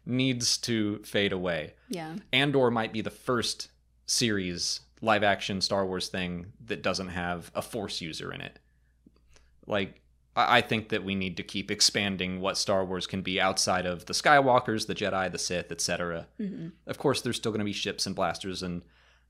needs 0.05 0.57
to 0.59 0.97
fade 1.03 1.31
away. 1.31 1.73
Yeah. 1.89 2.15
Andor 2.33 2.71
might 2.71 2.91
be 2.91 3.01
the 3.01 3.09
first 3.09 3.69
series 4.05 4.81
live 5.01 5.23
action 5.23 5.61
Star 5.61 5.85
Wars 5.85 6.07
thing 6.07 6.47
that 6.65 6.81
doesn't 6.81 7.09
have 7.09 7.51
a 7.53 7.61
Force 7.61 8.01
user 8.01 8.31
in 8.31 8.41
it. 8.41 8.57
Like, 9.67 10.01
I 10.35 10.61
think 10.61 10.89
that 10.89 11.03
we 11.03 11.15
need 11.15 11.37
to 11.37 11.43
keep 11.43 11.71
expanding 11.71 12.41
what 12.41 12.57
Star 12.57 12.85
Wars 12.85 13.07
can 13.07 13.21
be 13.21 13.41
outside 13.41 13.87
of 13.87 14.05
the 14.05 14.13
Skywalkers, 14.13 14.85
the 14.85 14.93
Jedi, 14.93 15.31
the 15.31 15.39
Sith, 15.39 15.71
etc. 15.71 16.27
hmm 16.37 16.67
Of 16.85 16.99
course, 16.99 17.21
there's 17.21 17.37
still 17.37 17.51
going 17.51 17.59
to 17.59 17.65
be 17.65 17.73
ships 17.73 18.05
and 18.05 18.15
blasters, 18.15 18.61
and 18.61 18.83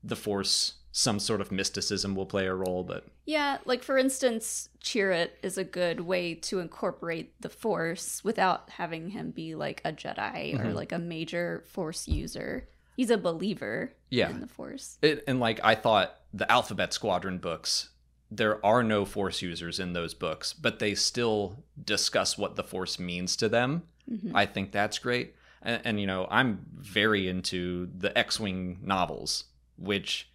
the 0.04 0.16
Force, 0.16 0.74
some 0.98 1.20
sort 1.20 1.40
of 1.40 1.52
mysticism 1.52 2.16
will 2.16 2.26
play 2.26 2.44
a 2.48 2.52
role, 2.52 2.82
but 2.82 3.06
Yeah, 3.24 3.58
like 3.64 3.84
for 3.84 3.96
instance, 3.96 4.68
Chirrut 4.82 5.30
is 5.44 5.56
a 5.56 5.62
good 5.62 6.00
way 6.00 6.34
to 6.34 6.58
incorporate 6.58 7.40
the 7.40 7.48
Force 7.48 8.24
without 8.24 8.68
having 8.70 9.10
him 9.10 9.30
be 9.30 9.54
like 9.54 9.80
a 9.84 9.92
Jedi 9.92 10.58
or 10.58 10.64
Mhm. 10.64 10.74
like 10.74 10.90
a 10.90 10.98
major 10.98 11.62
Force 11.68 12.08
user. 12.08 12.68
He's 12.96 13.10
a 13.10 13.16
believer 13.16 13.92
Yeah. 14.10 14.28
in 14.28 14.40
the 14.40 14.48
Force. 14.48 14.98
it, 15.00 15.22
and 15.28 15.38
like 15.38 15.60
I 15.62 15.76
thought 15.76 16.18
the 16.34 16.50
Alphabet 16.50 16.92
Squadron 16.92 17.38
books, 17.38 17.90
there 18.28 18.64
are 18.66 18.82
no 18.82 19.04
Force 19.04 19.40
users 19.40 19.78
in 19.78 19.92
those 19.92 20.14
books, 20.14 20.52
but 20.52 20.80
they 20.80 20.96
still 20.96 21.62
discuss 21.80 22.36
what 22.36 22.56
the 22.56 22.64
Force 22.64 22.98
means 22.98 23.36
to 23.36 23.48
them. 23.48 23.84
Mhm. 24.10 24.32
I 24.34 24.46
think 24.46 24.72
that's 24.72 24.98
great. 24.98 25.36
And, 25.62 25.80
and 25.84 26.00
you 26.00 26.08
know, 26.08 26.26
I'm 26.28 26.66
very 26.74 27.28
into 27.28 27.88
the 27.96 28.18
X-wing 28.18 28.80
novels, 28.82 29.44
which 29.76 30.28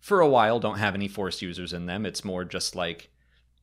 for 0.00 0.20
a 0.20 0.28
while 0.28 0.58
don't 0.58 0.78
have 0.78 0.94
any 0.94 1.08
Force 1.08 1.42
users 1.42 1.72
in 1.72 1.86
them. 1.86 2.04
It's 2.04 2.24
more 2.24 2.44
just 2.44 2.74
like 2.74 3.10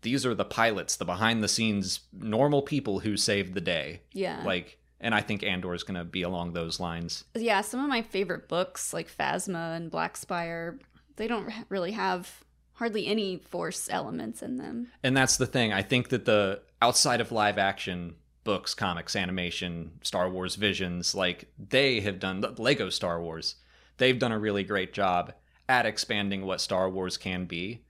these 0.01 0.25
are 0.25 0.36
the 0.36 0.46
pilots, 0.46 0.96
the 0.96 1.06
behind 1.06 1.44
the 1.44 1.48
scenes 1.48 2.01
normal 2.13 2.62
people 2.62 3.00
who 3.00 3.17
saved 3.17 3.53
the 3.53 3.62
day. 3.62 4.01
Yeah. 4.13 4.44
Like 4.46 4.79
and 5.00 5.13
I 5.13 5.22
think 5.22 5.44
Andor 5.44 5.74
is 5.74 5.84
going 5.84 5.98
to 5.98 6.03
be 6.03 6.24
along 6.24 6.53
those 6.53 6.79
lines. 6.79 7.24
yeah, 7.36 7.62
some 7.62 7.79
of 7.79 7.89
my 7.89 8.01
favorite 8.01 8.48
books 8.48 8.94
like 8.94 9.15
Phasma 9.15 9.75
and 9.75 9.91
Black 9.91 10.17
Spire, 10.17 10.79
they 11.17 11.27
don't 11.27 11.53
really 11.70 11.91
have 11.91 12.44
hardly 12.74 13.08
any 13.08 13.38
Force 13.38 13.89
elements 13.91 14.41
in 14.41 14.58
them. 14.58 14.88
And 15.03 15.15
that's 15.15 15.38
the 15.38 15.46
thing. 15.46 15.72
I 15.72 15.82
think 15.82 16.10
that 16.10 16.25
the 16.25 16.62
outside 16.82 17.22
of 17.22 17.32
live 17.32 17.58
action 17.58 18.15
books, 18.44 18.74
comics, 18.74 19.15
animation, 19.15 19.91
Star 20.01 20.29
Wars 20.29 20.56
visions, 20.56 21.13
like 21.13 21.51
they 21.60 22.00
have 22.00 22.17
done 22.17 22.46
Lego 22.58 22.89
Star 22.89 23.22
Wars. 23.22 23.56
They've 23.98 24.17
done 24.17 24.32
a 24.32 24.39
really 24.39 24.63
great 24.63 24.94
job 24.94 25.34
at 25.69 25.86
expanding 25.86 26.45
what 26.45 26.62
Star 26.62 26.89
Wars 26.89 27.17
can 27.17 27.45
be. 27.45 27.83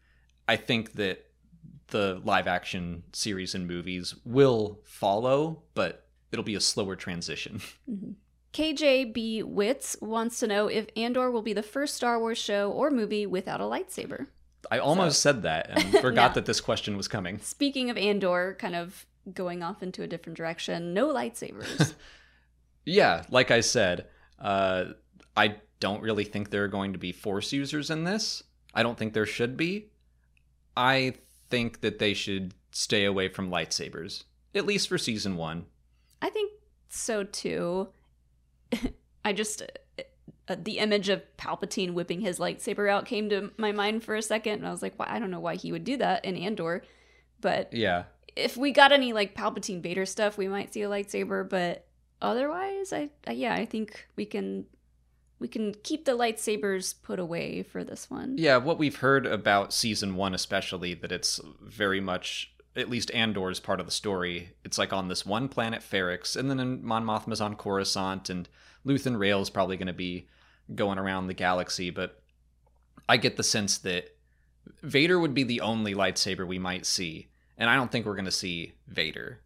I 0.47 0.55
think 0.55 0.93
that 0.93 1.25
the 1.87 2.21
live 2.23 2.47
action 2.47 3.03
series 3.13 3.55
and 3.55 3.67
movies 3.67 4.15
will 4.25 4.79
follow, 4.83 5.63
but 5.73 6.07
it'll 6.31 6.43
be 6.43 6.55
a 6.55 6.59
slower 6.61 6.95
transition. 6.95 7.61
KJB 8.53 9.43
Wits 9.43 9.95
wants 10.01 10.39
to 10.39 10.47
know 10.47 10.67
if 10.67 10.87
Andor 10.95 11.29
will 11.29 11.41
be 11.41 11.53
the 11.53 11.61
first 11.63 11.95
Star 11.95 12.19
Wars 12.19 12.37
show 12.37 12.71
or 12.71 12.89
movie 12.89 13.25
without 13.25 13.61
a 13.61 13.65
lightsaber. 13.65 14.27
I 14.71 14.79
almost 14.79 15.21
said 15.21 15.43
that 15.43 15.69
and 15.69 15.83
forgot 16.01 16.31
Yeah. 16.31 16.33
that 16.35 16.45
this 16.45 16.59
question 16.59 16.97
was 16.97 17.07
coming. 17.07 17.39
Speaking 17.39 17.89
of 17.89 17.97
Andor, 17.97 18.55
kind 18.59 18.75
of 18.75 19.05
going 19.33 19.61
off 19.61 19.83
into 19.83 20.01
a 20.03 20.07
different 20.07 20.37
direction, 20.37 20.93
no 20.93 21.07
lightsabers. 21.13 21.93
Yeah, 22.89 23.23
like 23.29 23.51
I 23.51 23.59
said, 23.59 24.05
uh, 24.39 24.85
I 25.35 25.57
don't 25.79 26.01
really 26.01 26.23
think 26.23 26.49
there 26.49 26.63
are 26.63 26.69
going 26.69 26.93
to 26.93 26.99
be 26.99 27.11
force 27.11 27.51
users 27.51 27.89
in 27.89 28.03
this. 28.03 28.43
I 28.73 28.83
don't 28.83 28.97
think 28.97 29.13
there 29.13 29.25
should 29.25 29.57
be. 29.57 29.89
I 30.75 31.15
think 31.49 31.81
that 31.81 31.99
they 31.99 32.13
should 32.13 32.53
stay 32.71 33.05
away 33.05 33.27
from 33.27 33.49
lightsabers, 33.49 34.23
at 34.53 34.65
least 34.65 34.87
for 34.89 34.97
season 34.97 35.37
one. 35.37 35.65
I 36.21 36.29
think 36.29 36.51
so 36.89 37.23
too. 37.23 37.89
I 39.25 39.33
just 39.33 39.63
uh, 40.47 40.55
the 40.63 40.79
image 40.79 41.09
of 41.09 41.21
Palpatine 41.37 41.93
whipping 41.93 42.21
his 42.21 42.39
lightsaber 42.39 42.89
out 42.89 43.05
came 43.05 43.29
to 43.29 43.51
my 43.57 43.71
mind 43.71 44.03
for 44.03 44.15
a 44.15 44.21
second, 44.21 44.53
and 44.53 44.67
I 44.67 44.71
was 44.71 44.81
like, 44.81 44.97
"Why? 44.97 45.07
I 45.09 45.19
don't 45.19 45.31
know 45.31 45.39
why 45.39 45.55
he 45.55 45.71
would 45.71 45.83
do 45.83 45.97
that 45.97 46.23
in 46.25 46.37
Andor." 46.37 46.83
But 47.41 47.73
Yeah, 47.73 48.03
if 48.35 48.55
we 48.55 48.71
got 48.71 48.91
any 48.91 49.13
like 49.13 49.35
Palpatine 49.35 49.81
Vader 49.81 50.05
stuff, 50.05 50.37
we 50.37 50.47
might 50.47 50.73
see 50.73 50.83
a 50.83 50.89
lightsaber. 50.89 51.47
But 51.47 51.85
otherwise, 52.21 52.93
I, 52.93 53.09
I 53.25 53.31
yeah, 53.31 53.53
I 53.53 53.65
think 53.65 54.07
we 54.15 54.25
can 54.25 54.65
we 55.39 55.47
can 55.47 55.73
keep 55.83 56.05
the 56.05 56.17
lightsabers 56.17 56.95
put 57.01 57.19
away 57.19 57.63
for 57.63 57.83
this 57.83 58.09
one. 58.09 58.35
Yeah, 58.37 58.57
what 58.57 58.79
we've 58.79 58.97
heard 58.97 59.25
about 59.25 59.73
season 59.73 60.15
one, 60.15 60.33
especially, 60.33 60.93
that 60.95 61.11
it's 61.11 61.39
very 61.61 62.01
much, 62.01 62.53
at 62.75 62.89
least 62.89 63.11
Andor's 63.11 63.59
part 63.59 63.79
of 63.79 63.85
the 63.85 63.91
story. 63.91 64.55
It's 64.63 64.77
like 64.77 64.93
on 64.93 65.07
this 65.07 65.25
one 65.25 65.47
planet, 65.47 65.81
Ferrix, 65.81 66.35
and 66.35 66.49
then 66.49 66.59
in 66.59 66.83
Mon 66.83 67.05
Mothma's 67.05 67.41
on 67.41 67.55
Coruscant, 67.55 68.29
and 68.29 68.49
Luthen 68.85 69.19
Rael's 69.19 69.49
probably 69.49 69.77
going 69.77 69.87
to 69.87 69.93
be 69.93 70.27
going 70.73 70.97
around 70.97 71.27
the 71.27 71.33
galaxy. 71.33 71.89
But 71.91 72.21
I 73.07 73.17
get 73.17 73.37
the 73.37 73.43
sense 73.43 73.77
that 73.79 74.15
Vader 74.81 75.19
would 75.19 75.33
be 75.33 75.43
the 75.43 75.61
only 75.61 75.93
lightsaber 75.93 76.47
we 76.47 76.59
might 76.59 76.85
see, 76.85 77.27
and 77.57 77.69
I 77.69 77.75
don't 77.75 77.91
think 77.91 78.05
we're 78.05 78.15
going 78.15 78.25
to 78.25 78.31
see 78.31 78.73
Vader. 78.87 79.39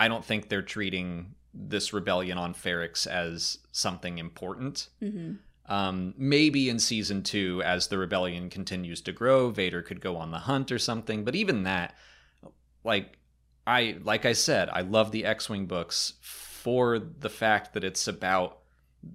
I 0.00 0.08
don't 0.08 0.24
think 0.24 0.48
they're 0.48 0.62
treating 0.62 1.34
this 1.58 1.92
rebellion 1.92 2.36
on 2.38 2.54
Ferrix 2.54 3.06
as 3.06 3.58
something 3.72 4.18
important. 4.18 4.88
hmm 5.00 5.34
Um, 5.68 6.14
maybe 6.16 6.68
in 6.68 6.78
season 6.78 7.22
two, 7.22 7.60
as 7.64 7.88
the 7.88 7.98
rebellion 7.98 8.50
continues 8.50 9.00
to 9.02 9.12
grow, 9.12 9.50
Vader 9.50 9.82
could 9.82 10.00
go 10.00 10.16
on 10.16 10.30
the 10.30 10.38
hunt 10.40 10.70
or 10.70 10.78
something. 10.78 11.24
But 11.24 11.34
even 11.34 11.64
that, 11.64 11.94
like 12.84 13.18
I 13.66 13.96
like 14.04 14.24
I 14.24 14.32
said, 14.32 14.68
I 14.70 14.82
love 14.82 15.10
the 15.10 15.24
X-wing 15.24 15.66
books 15.66 16.12
for 16.20 16.98
the 16.98 17.30
fact 17.30 17.74
that 17.74 17.82
it's 17.84 18.06
about 18.06 18.58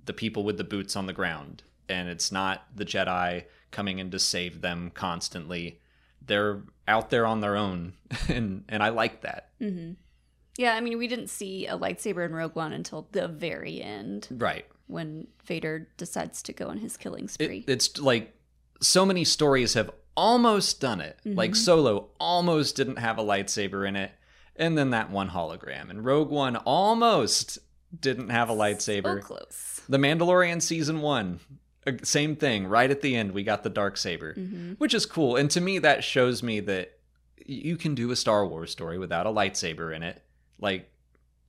the 0.06 0.14
people 0.14 0.44
with 0.44 0.58
the 0.58 0.64
boots 0.66 0.96
on 0.96 1.06
the 1.06 1.14
ground, 1.14 1.64
and 1.88 2.10
it's 2.10 2.32
not 2.32 2.66
the 2.76 2.86
Jedi 2.86 3.46
coming 3.72 4.00
in 4.00 4.12
to 4.12 4.20
save 4.20 4.60
them 4.62 4.92
constantly. 4.94 5.80
They're 6.26 6.64
out 6.88 7.10
there 7.10 7.26
on 7.26 7.40
their 7.40 7.56
own, 7.56 7.94
and 8.28 8.66
and 8.68 8.84
I 8.84 8.90
like 8.90 9.22
that. 9.22 9.50
hmm 9.60 9.92
Yeah, 10.62 10.76
I 10.76 10.82
mean, 10.82 10.98
we 10.98 11.08
didn't 11.08 11.30
see 11.30 11.66
a 11.66 11.78
lightsaber 11.78 12.24
in 12.26 12.34
Rogue 12.34 12.56
One 12.56 12.72
until 12.72 13.08
the 13.12 13.28
very 13.28 13.82
end 13.82 14.28
Right. 14.30 14.66
when 14.88 15.28
Vader 15.44 15.88
decides 15.98 16.42
to 16.44 16.54
go 16.54 16.68
on 16.68 16.78
his 16.78 16.98
killing 16.98 17.26
It, 17.26 17.32
spree. 17.32 17.66
it's 17.68 17.98
like 18.00 18.36
so 18.80 19.06
many 19.06 19.24
stories 19.24 19.74
have 19.74 19.90
almost 20.16 20.80
done 20.80 21.02
it. 21.02 21.18
Like 21.26 21.56
Solo 21.56 22.10
almost 22.20 22.76
didn't 22.76 22.98
have 22.98 23.18
a 23.18 23.24
lightsaber 23.24 23.88
in 23.88 23.96
it, 23.96 24.12
and 24.56 24.78
then 24.78 24.92
that 24.92 25.10
one 25.10 25.30
hologram. 25.30 25.90
And 25.90 26.06
Rogue 26.06 26.30
One 26.30 26.56
almost 26.58 27.58
didn't 28.00 28.30
have 28.30 28.50
a 28.50 28.54
so 28.54 28.60
lightsaber. 28.60 29.22
close. 29.22 29.82
The 29.90 29.98
Mandalorian 29.98 30.62
season 30.62 31.02
one, 31.02 31.40
uh, 31.88 31.94
same 32.04 32.36
thing. 32.36 32.68
Right 32.68 32.92
at 32.92 33.02
the 33.02 33.16
end, 33.16 33.32
we 33.32 33.44
got 33.44 33.64
the 33.64 33.70
dark 33.70 33.98
saber, 33.98 34.34
hmm 34.36 34.74
which 34.74 34.94
is 34.94 35.06
cool. 35.08 35.36
And 35.38 35.50
to 35.52 35.62
me, 35.62 35.80
that 35.80 36.04
shows 36.04 36.44
me 36.44 36.60
that 36.62 37.00
you 37.46 37.78
can 37.78 37.96
do 37.96 38.12
a 38.12 38.16
Star 38.16 38.46
Wars 38.46 38.72
story 38.72 39.00
without 39.00 39.26
a 39.26 39.30
lightsaber 39.30 39.96
in 39.96 40.04
it. 40.04 40.22
Like 40.62 40.90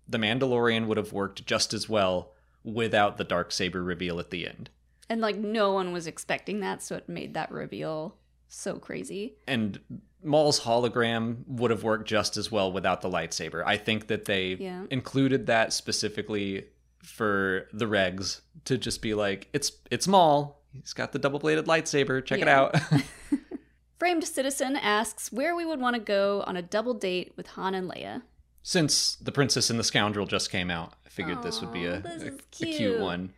the 0.08 0.18
Mandalorian 0.18 0.86
would 0.86 0.96
have 0.96 1.12
worked 1.12 1.46
just 1.46 1.72
as 1.72 1.88
well 1.88 2.32
without 2.64 3.16
the 3.18 3.24
dark 3.24 3.52
saber 3.52 3.82
reveal 3.82 4.18
at 4.18 4.30
the 4.30 4.46
end. 4.48 4.70
And 5.08 5.20
like 5.20 5.36
no 5.36 5.72
one 5.72 5.92
was 5.92 6.06
expecting 6.06 6.60
that, 6.60 6.82
so 6.82 6.96
it 6.96 7.08
made 7.08 7.34
that 7.34 7.50
reveal 7.52 8.16
so 8.48 8.78
crazy. 8.78 9.34
and 9.46 9.78
Maul's 10.24 10.60
hologram 10.60 11.38
would 11.48 11.72
have 11.72 11.82
worked 11.82 12.06
just 12.08 12.36
as 12.36 12.48
well 12.52 12.70
without 12.70 13.00
the 13.00 13.10
lightsaber. 13.10 13.64
I 13.66 13.76
think 13.76 14.06
that 14.06 14.26
they 14.26 14.54
Yeah. 14.54 14.84
included 14.88 15.46
that 15.46 15.72
specifically 15.72 16.66
for 17.02 17.66
the 17.72 17.86
regs 17.86 18.40
to 18.66 18.78
just 18.78 19.02
be 19.02 19.14
like, 19.14 19.48
it's 19.52 19.72
it's 19.90 20.06
Maul. 20.06 20.62
He's 20.72 20.92
got 20.92 21.10
the 21.12 21.18
double 21.18 21.40
bladed 21.40 21.66
lightsaber. 21.66 22.24
Check 22.24 22.40
it 22.40 22.46
out. 22.48 22.76
Framed 23.98 24.24
Citizen 24.24 24.76
asks 24.76 25.32
where 25.32 25.54
we 25.56 25.64
would 25.64 25.80
want 25.80 25.94
to 25.94 26.00
go 26.00 26.42
on 26.46 26.56
a 26.56 26.62
double 26.62 26.94
date 26.94 27.32
with 27.36 27.48
Han 27.48 27.74
and 27.74 27.90
Leia. 27.90 28.22
Since 28.62 29.16
The 29.16 29.32
Princess 29.32 29.70
and 29.70 29.78
the 29.78 29.84
Scoundrel 29.84 30.26
just 30.26 30.50
came 30.50 30.70
out, 30.70 30.92
I 31.04 31.08
figured 31.08 31.42
this 31.42 31.60
would 31.60 31.72
be 31.72 31.84
a, 31.86 31.94
a, 31.96 32.08
is 32.08 32.22
a 32.22 32.30
cute 32.50 32.76
cute. 32.76 33.00
one. 33.00 33.32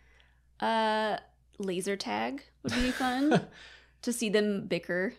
Uh, 0.60 1.16
laser 1.58 1.96
tag 1.96 2.42
would 2.62 2.74
be 2.74 2.90
fun 2.92 3.46
to 4.02 4.12
see 4.12 4.28
them 4.28 4.66
bicker, 4.66 5.14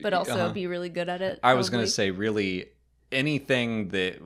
but 0.00 0.12
also 0.12 0.32
Uh-huh. 0.34 0.52
be 0.52 0.66
really 0.66 0.88
good 0.88 1.08
at 1.08 1.22
it. 1.22 1.38
I 1.42 1.54
was 1.54 1.70
going 1.70 1.84
to 1.84 1.90
say, 1.90 2.10
really, 2.10 2.66
anything 3.12 3.88
that 3.90 4.18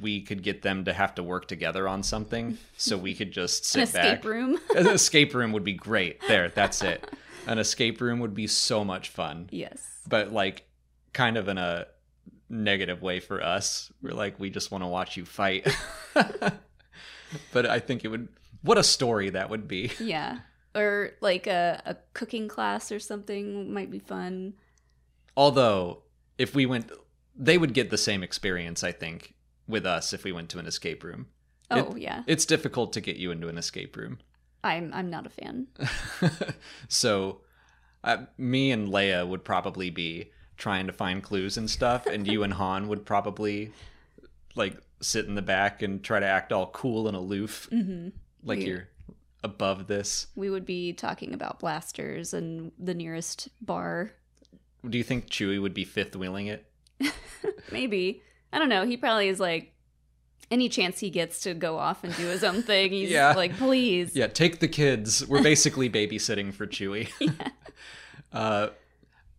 we 0.00 0.22
could 0.22 0.42
get 0.42 0.62
them 0.62 0.86
to 0.86 0.92
have 0.94 1.14
to 1.16 1.22
work 1.22 1.46
together 1.46 1.86
on 1.86 2.02
something 2.02 2.56
so 2.78 2.96
we 2.96 3.14
could 3.14 3.32
just 3.32 3.76
an 3.76 3.86
sit 3.86 3.94
back. 3.94 4.04
escape 4.06 4.24
room. 4.24 4.58
An 4.76 4.86
escape 4.88 5.34
room 5.34 5.52
would 5.52 5.64
be 5.64 5.74
great. 5.74 6.20
There, 6.26 6.48
that's 6.48 6.82
it. 6.82 7.06
An 7.46 7.58
escape 7.58 8.00
room 8.00 8.20
would 8.20 8.34
be 8.34 8.46
so 8.46 8.82
much 8.82 9.10
fun. 9.10 9.48
yes. 9.52 9.86
But 10.08 10.32
like 10.32 10.66
kind 11.12 11.36
of 11.36 11.48
in 11.48 11.58
a 11.58 11.86
negative 12.48 13.02
way 13.02 13.20
for 13.20 13.42
us. 13.42 13.92
We're 14.02 14.12
like 14.12 14.38
we 14.38 14.50
just 14.50 14.70
want 14.70 14.84
to 14.84 14.88
watch 14.88 15.16
you 15.16 15.24
fight. 15.24 15.66
but 16.14 17.66
I 17.66 17.78
think 17.80 18.04
it 18.04 18.08
would 18.08 18.28
what 18.62 18.78
a 18.78 18.82
story 18.82 19.30
that 19.30 19.50
would 19.50 19.68
be. 19.68 19.92
Yeah. 20.00 20.38
Or 20.76 21.12
like 21.20 21.46
a, 21.46 21.80
a 21.86 21.96
cooking 22.14 22.48
class 22.48 22.90
or 22.90 22.98
something 22.98 23.72
might 23.72 23.92
be 23.92 24.00
fun. 24.00 24.54
Although 25.36 26.02
if 26.36 26.54
we 26.54 26.66
went 26.66 26.90
they 27.36 27.58
would 27.58 27.74
get 27.74 27.90
the 27.90 27.98
same 27.98 28.22
experience 28.22 28.82
I 28.82 28.92
think 28.92 29.34
with 29.66 29.86
us 29.86 30.12
if 30.12 30.24
we 30.24 30.32
went 30.32 30.48
to 30.50 30.58
an 30.58 30.66
escape 30.66 31.04
room. 31.04 31.26
Oh 31.70 31.94
yeah. 31.96 32.22
It's 32.26 32.44
difficult 32.44 32.92
to 32.94 33.00
get 33.00 33.16
you 33.16 33.30
into 33.30 33.48
an 33.48 33.58
escape 33.58 33.96
room. 33.96 34.18
I'm 34.62 34.92
I'm 34.94 35.10
not 35.10 35.26
a 35.26 35.30
fan. 35.30 35.68
so 36.88 37.42
uh, 38.02 38.24
me 38.36 38.70
and 38.70 38.88
Leia 38.88 39.26
would 39.26 39.44
probably 39.44 39.90
be 39.90 40.30
trying 40.56 40.86
to 40.86 40.92
find 40.92 41.22
clues 41.22 41.56
and 41.56 41.68
stuff, 41.70 42.06
and 42.06 42.26
you 42.26 42.42
and 42.42 42.52
Han 42.54 42.88
would 42.88 43.04
probably 43.04 43.72
like 44.54 44.76
sit 45.00 45.26
in 45.26 45.34
the 45.34 45.42
back 45.42 45.82
and 45.82 46.02
try 46.02 46.20
to 46.20 46.26
act 46.26 46.52
all 46.52 46.68
cool 46.68 47.08
and 47.08 47.16
aloof, 47.16 47.66
hmm 47.70 48.08
like 48.42 48.60
you're 48.60 48.88
above 49.42 49.86
this. 49.86 50.26
We 50.34 50.50
would 50.50 50.64
be 50.66 50.92
talking 50.92 51.32
about 51.34 51.58
blasters 51.60 52.34
and 52.34 52.72
the 52.78 52.94
nearest 52.94 53.48
bar. 53.60 54.12
Do 54.88 54.98
you 54.98 55.04
think 55.04 55.28
Chewie 55.30 55.60
would 55.60 55.72
be 55.74 55.84
fifth 55.84 56.14
wheeling 56.14 56.46
it? 56.48 56.66
Maybe. 57.72 58.22
I 58.52 58.58
don't 58.58 58.68
know. 58.68 58.84
He 58.86 58.96
probably 58.98 59.28
is 59.28 59.40
like 59.40 59.72
any 60.50 60.68
chance 60.68 61.00
he 61.00 61.08
gets 61.10 61.40
to 61.40 61.54
go 61.54 61.78
off 61.78 62.04
and 62.04 62.14
do 62.16 62.26
his 62.26 62.44
own 62.44 62.62
thing, 62.62 62.92
he's 62.92 63.10
Yeah. 63.10 63.32
like, 63.34 63.56
please. 63.56 64.14
Yeah, 64.14 64.26
take 64.26 64.60
the 64.60 64.68
kids. 64.68 65.26
We're 65.26 65.42
basically 65.42 65.88
babysitting 65.90 66.52
for 66.54 66.66
Chewie. 66.66 67.08
Yeah. 67.20 67.48
Uh, 68.32 68.68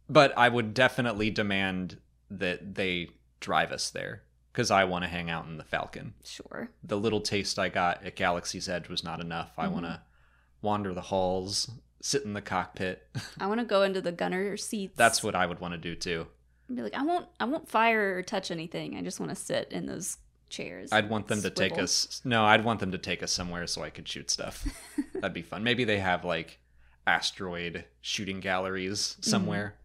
but 0.09 0.37
I 0.37 0.49
would 0.49 0.73
definitely 0.73 1.29
demand 1.29 1.97
that 2.29 2.75
they 2.75 3.09
drive 3.39 3.71
us 3.71 3.89
there 3.89 4.23
because 4.51 4.71
I 4.71 4.85
want 4.85 5.03
to 5.03 5.09
hang 5.09 5.29
out 5.29 5.45
in 5.47 5.57
the 5.57 5.63
Falcon. 5.63 6.13
Sure. 6.23 6.69
the 6.83 6.97
little 6.97 7.21
taste 7.21 7.59
I 7.59 7.69
got 7.69 8.05
at 8.05 8.15
Galaxy's 8.15 8.69
Edge 8.69 8.87
was 8.87 9.03
not 9.03 9.19
enough. 9.19 9.51
I 9.57 9.67
want 9.67 9.85
to 9.85 9.91
mm-hmm. 9.91 10.67
wander 10.67 10.93
the 10.93 11.01
halls, 11.01 11.69
sit 12.01 12.23
in 12.23 12.33
the 12.33 12.41
cockpit. 12.41 13.07
I 13.39 13.47
want 13.47 13.59
to 13.59 13.65
go 13.65 13.83
into 13.83 14.01
the 14.01 14.11
gunner 14.11 14.55
seats. 14.57 14.95
That's 14.95 15.23
what 15.23 15.35
I 15.35 15.45
would 15.45 15.59
want 15.59 15.73
to 15.73 15.77
do 15.77 15.95
too. 15.95 16.27
be 16.73 16.81
like. 16.81 16.95
I 16.95 17.03
won't. 17.03 17.27
I 17.39 17.45
won't 17.45 17.67
fire 17.67 18.17
or 18.17 18.23
touch 18.23 18.49
anything. 18.49 18.95
I 18.95 19.01
just 19.01 19.19
want 19.19 19.29
to 19.31 19.35
sit 19.35 19.71
in 19.71 19.85
those 19.87 20.17
chairs. 20.49 20.91
I'd 20.91 21.09
want 21.09 21.27
them 21.27 21.41
to 21.41 21.49
take 21.49 21.77
us. 21.77 22.21
No, 22.23 22.45
I'd 22.45 22.63
want 22.63 22.79
them 22.79 22.91
to 22.91 22.97
take 22.97 23.23
us 23.23 23.31
somewhere 23.31 23.67
so 23.67 23.83
I 23.83 23.89
could 23.89 24.07
shoot 24.07 24.31
stuff. 24.31 24.65
That'd 25.13 25.33
be 25.33 25.41
fun. 25.41 25.63
Maybe 25.63 25.83
they 25.83 25.99
have 25.99 26.23
like 26.23 26.59
asteroid 27.05 27.85
shooting 28.01 28.39
galleries 28.39 28.99
mm-hmm. 28.99 29.29
somewhere. 29.29 29.75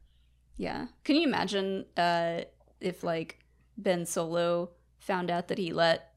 Yeah. 0.60 0.88
Can 1.04 1.16
you 1.16 1.26
imagine 1.26 1.86
uh, 1.96 2.42
if 2.82 3.02
like 3.02 3.38
Ben 3.78 4.04
Solo 4.04 4.68
found 4.98 5.30
out 5.30 5.48
that 5.48 5.56
he 5.56 5.72
let 5.72 6.12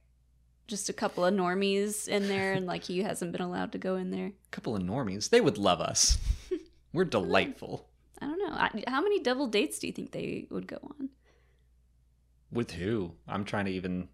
just 0.67 0.89
a 0.89 0.93
couple 0.93 1.23
of 1.23 1.33
normies 1.33 2.09
in 2.09 2.27
there 2.27 2.51
and 2.51 2.65
like 2.65 2.83
he 2.83 3.03
hasn't 3.03 3.31
been 3.31 3.39
allowed 3.39 3.71
to 3.71 3.77
go 3.77 3.95
in 3.95 4.11
there? 4.11 4.27
A 4.27 4.49
couple 4.51 4.75
of 4.75 4.81
normies. 4.81 5.29
They 5.29 5.39
would 5.39 5.57
love 5.57 5.79
us. 5.79 6.17
We're 6.93 7.05
delightful. 7.05 7.87
I 8.21 8.25
don't 8.25 8.37
know. 8.37 8.53
I, 8.53 8.83
how 8.85 9.01
many 9.01 9.21
double 9.21 9.47
dates 9.47 9.79
do 9.79 9.87
you 9.87 9.93
think 9.93 10.11
they 10.11 10.45
would 10.49 10.67
go 10.67 10.79
on? 10.99 11.07
With 12.51 12.71
who? 12.71 13.13
I'm 13.29 13.45
trying 13.45 13.65
to 13.65 13.71
even 13.71 14.09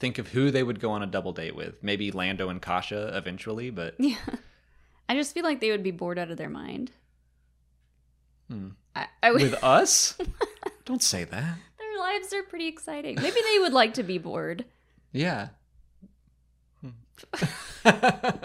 think 0.00 0.18
of 0.18 0.26
who 0.30 0.50
they 0.50 0.64
would 0.64 0.80
go 0.80 0.90
on 0.90 1.04
a 1.04 1.06
double 1.06 1.32
date 1.32 1.54
with. 1.54 1.80
Maybe 1.80 2.10
Lando 2.10 2.48
and 2.48 2.60
Kasha 2.60 3.16
eventually, 3.16 3.70
but 3.70 3.94
Yeah. 4.00 4.16
I 5.08 5.14
just 5.14 5.32
feel 5.32 5.44
like 5.44 5.60
they 5.60 5.70
would 5.70 5.84
be 5.84 5.92
bored 5.92 6.18
out 6.18 6.32
of 6.32 6.38
their 6.38 6.50
mind. 6.50 6.90
Hmm. 8.50 8.68
I, 8.96 9.06
I 9.22 9.30
would. 9.32 9.42
with 9.42 9.62
us? 9.62 10.18
Don't 10.84 11.02
say 11.02 11.24
that. 11.24 11.56
their 11.78 11.98
lives 11.98 12.32
are 12.32 12.42
pretty 12.42 12.66
exciting. 12.66 13.16
Maybe 13.20 13.40
they 13.52 13.58
would 13.60 13.72
like 13.72 13.94
to 13.94 14.02
be 14.02 14.18
bored. 14.18 14.64
Yeah. 15.12 15.48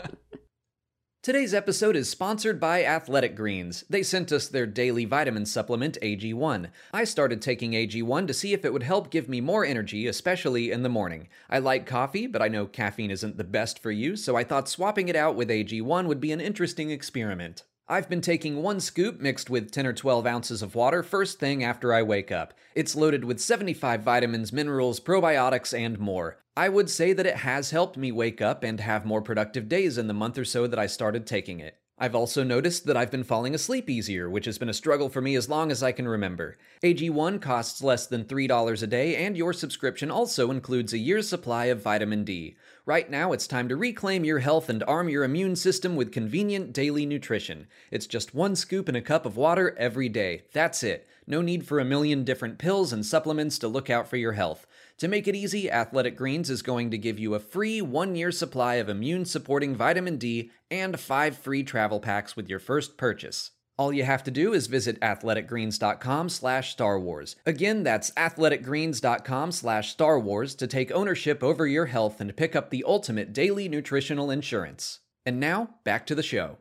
Today's 1.24 1.56
episode 1.56 1.96
is 1.96 2.08
sponsored 2.08 2.60
by 2.60 2.86
Athletic 2.86 3.36
Greens. 3.36 3.84
They 3.90 4.04
sent 4.04 4.32
us 4.32 4.48
their 4.48 4.68
daily 4.68 5.06
vitamin 5.06 5.48
supplement, 5.48 5.98
AG1. 6.04 6.68
I 6.94 7.04
started 7.04 7.42
taking 7.42 7.72
AG1 7.72 8.28
to 8.28 8.34
see 8.34 8.54
if 8.54 8.64
it 8.64 8.72
would 8.72 8.84
help 8.84 9.10
give 9.10 9.28
me 9.28 9.42
more 9.42 9.66
energy, 9.66 10.06
especially 10.06 10.72
in 10.72 10.84
the 10.84 10.90
morning. 10.90 11.28
I 11.50 11.58
like 11.58 11.88
coffee, 11.88 12.28
but 12.28 12.44
I 12.44 12.48
know 12.48 12.68
caffeine 12.68 13.10
isn't 13.10 13.38
the 13.38 13.44
best 13.44 13.82
for 13.82 13.90
you, 13.90 14.16
so 14.16 14.36
I 14.36 14.44
thought 14.44 14.70
swapping 14.70 15.08
it 15.08 15.16
out 15.16 15.36
with 15.36 15.50
AG1 15.50 16.06
would 16.06 16.22
be 16.22 16.32
an 16.32 16.40
interesting 16.42 16.92
experiment. 16.92 17.64
I've 17.88 18.10
been 18.10 18.22
taking 18.22 18.64
one 18.64 18.80
scoop 18.80 19.22
mixed 19.22 19.52
with 19.52 19.70
10 19.70 19.86
or 19.86 19.94
12 19.94 20.26
ounces 20.26 20.64
of 20.64 20.74
water 20.74 21.04
first 21.04 21.40
thing 21.40 21.64
after 21.64 21.94
I 21.94 22.02
wake 22.02 22.32
up. 22.32 22.56
It's 22.74 22.96
loaded 22.96 23.24
with 23.24 23.40
75 23.40 24.02
vitamins, 24.02 24.52
minerals, 24.52 25.00
probiotics, 25.00 25.78
and 25.78 26.00
more. 26.00 26.40
I 26.58 26.68
would 26.68 26.90
say 26.90 27.14
that 27.14 27.28
it 27.28 27.38
has 27.38 27.70
helped 27.70 27.96
me 27.96 28.12
wake 28.12 28.42
up 28.42 28.64
and 28.64 28.80
have 28.80 29.06
more 29.06 29.22
productive 29.22 29.70
days 29.70 30.00
in 30.00 30.08
the 30.08 30.16
month 30.16 30.40
or 30.40 30.46
so 30.46 30.66
that 30.66 30.80
I 30.80 30.88
started 30.88 31.28
taking 31.28 31.60
it. 31.60 31.78
I've 31.98 32.16
also 32.16 32.44
noticed 32.44 32.86
that 32.88 32.98
I've 32.98 33.10
been 33.10 33.24
falling 33.24 33.56
asleep 33.56 33.90
easier, 33.90 34.30
which 34.30 34.44
has 34.48 34.58
been 34.58 34.68
a 34.68 34.74
struggle 34.74 35.08
for 35.08 35.22
me 35.22 35.36
as 35.36 35.48
long 35.48 35.72
as 35.72 35.82
I 35.82 35.94
can 35.94 36.10
remember. 36.10 36.58
AG1 36.84 37.42
costs 37.42 37.82
less 37.82 38.06
than 38.06 38.26
$3 38.26 38.84
a 38.84 38.88
day, 38.88 39.16
and 39.16 39.38
your 39.38 39.54
subscription 39.54 40.12
also 40.12 40.52
includes 40.52 40.92
a 40.92 40.98
year's 40.98 41.30
supply 41.30 41.66
of 41.66 41.82
vitamin 41.82 42.26
D. 42.26 42.58
Right 42.86 43.10
now, 43.10 43.32
it's 43.32 43.48
time 43.48 43.70
to 43.70 43.78
reclaim 43.78 44.26
your 44.26 44.40
health 44.40 44.68
and 44.68 44.84
arm 44.84 45.08
your 45.08 45.24
immune 45.24 45.56
system 45.56 45.96
with 45.96 46.12
convenient 46.12 46.74
daily 46.74 47.06
nutrition. 47.06 47.68
It's 47.92 48.08
just 48.08 48.36
one 48.36 48.58
scoop 48.58 48.90
in 48.90 48.98
a 48.98 49.02
cup 49.02 49.26
of 49.26 49.38
water 49.38 49.74
every 49.78 50.10
day. 50.10 50.44
That's 50.52 50.84
it. 50.84 51.08
No 51.28 51.42
need 51.42 51.66
for 51.66 51.80
a 51.80 51.86
million 51.86 52.24
different 52.24 52.58
pills 52.58 52.94
and 52.94 53.06
supplements 53.06 53.58
to 53.60 53.68
look 53.68 53.90
out 53.90 54.08
for 54.08 54.18
your 54.18 54.34
health. 54.34 54.68
To 55.00 55.08
make 55.08 55.28
it 55.28 55.36
easy, 55.36 55.70
Athletic 55.70 56.16
Greens 56.16 56.50
is 56.50 56.62
going 56.62 56.92
to 56.92 56.98
give 56.98 57.20
you 57.20 57.34
a 57.34 57.40
free 57.40 57.82
one 57.82 58.16
year 58.16 58.32
supply 58.32 58.76
of 58.76 58.90
immune 58.90 59.26
supporting 59.26 59.76
vitamin 59.76 60.18
D 60.18 60.52
and 60.70 61.00
five 61.00 61.38
free 61.38 61.64
travel 61.64 62.00
packs 62.00 62.36
with 62.36 62.48
your 62.48 62.60
first 62.60 62.98
purchase. 62.98 63.52
All 63.78 63.92
you 63.92 64.04
have 64.04 64.24
to 64.24 64.32
do 64.32 64.54
is 64.54 64.68
visit 64.68 65.00
athleticgreens.com 65.02 66.30
slash 66.30 66.72
Star 66.72 66.98
Wars. 66.98 67.36
Again, 67.46 67.84
that's 67.84 68.12
athleticgreens.com 68.12 69.52
slash 69.52 69.92
Star 69.92 70.18
Wars 70.18 70.56
to 70.56 70.68
take 70.68 70.92
ownership 70.92 71.44
over 71.44 71.68
your 71.68 71.88
health 71.88 72.22
and 72.22 72.38
pick 72.38 72.56
up 72.56 72.70
the 72.70 72.86
ultimate 72.88 73.34
daily 73.34 73.68
nutritional 73.68 74.32
insurance. 74.32 75.00
And 75.26 75.42
now, 75.42 75.72
back 75.84 76.06
to 76.08 76.16
the 76.16 76.24
show. 76.24 76.58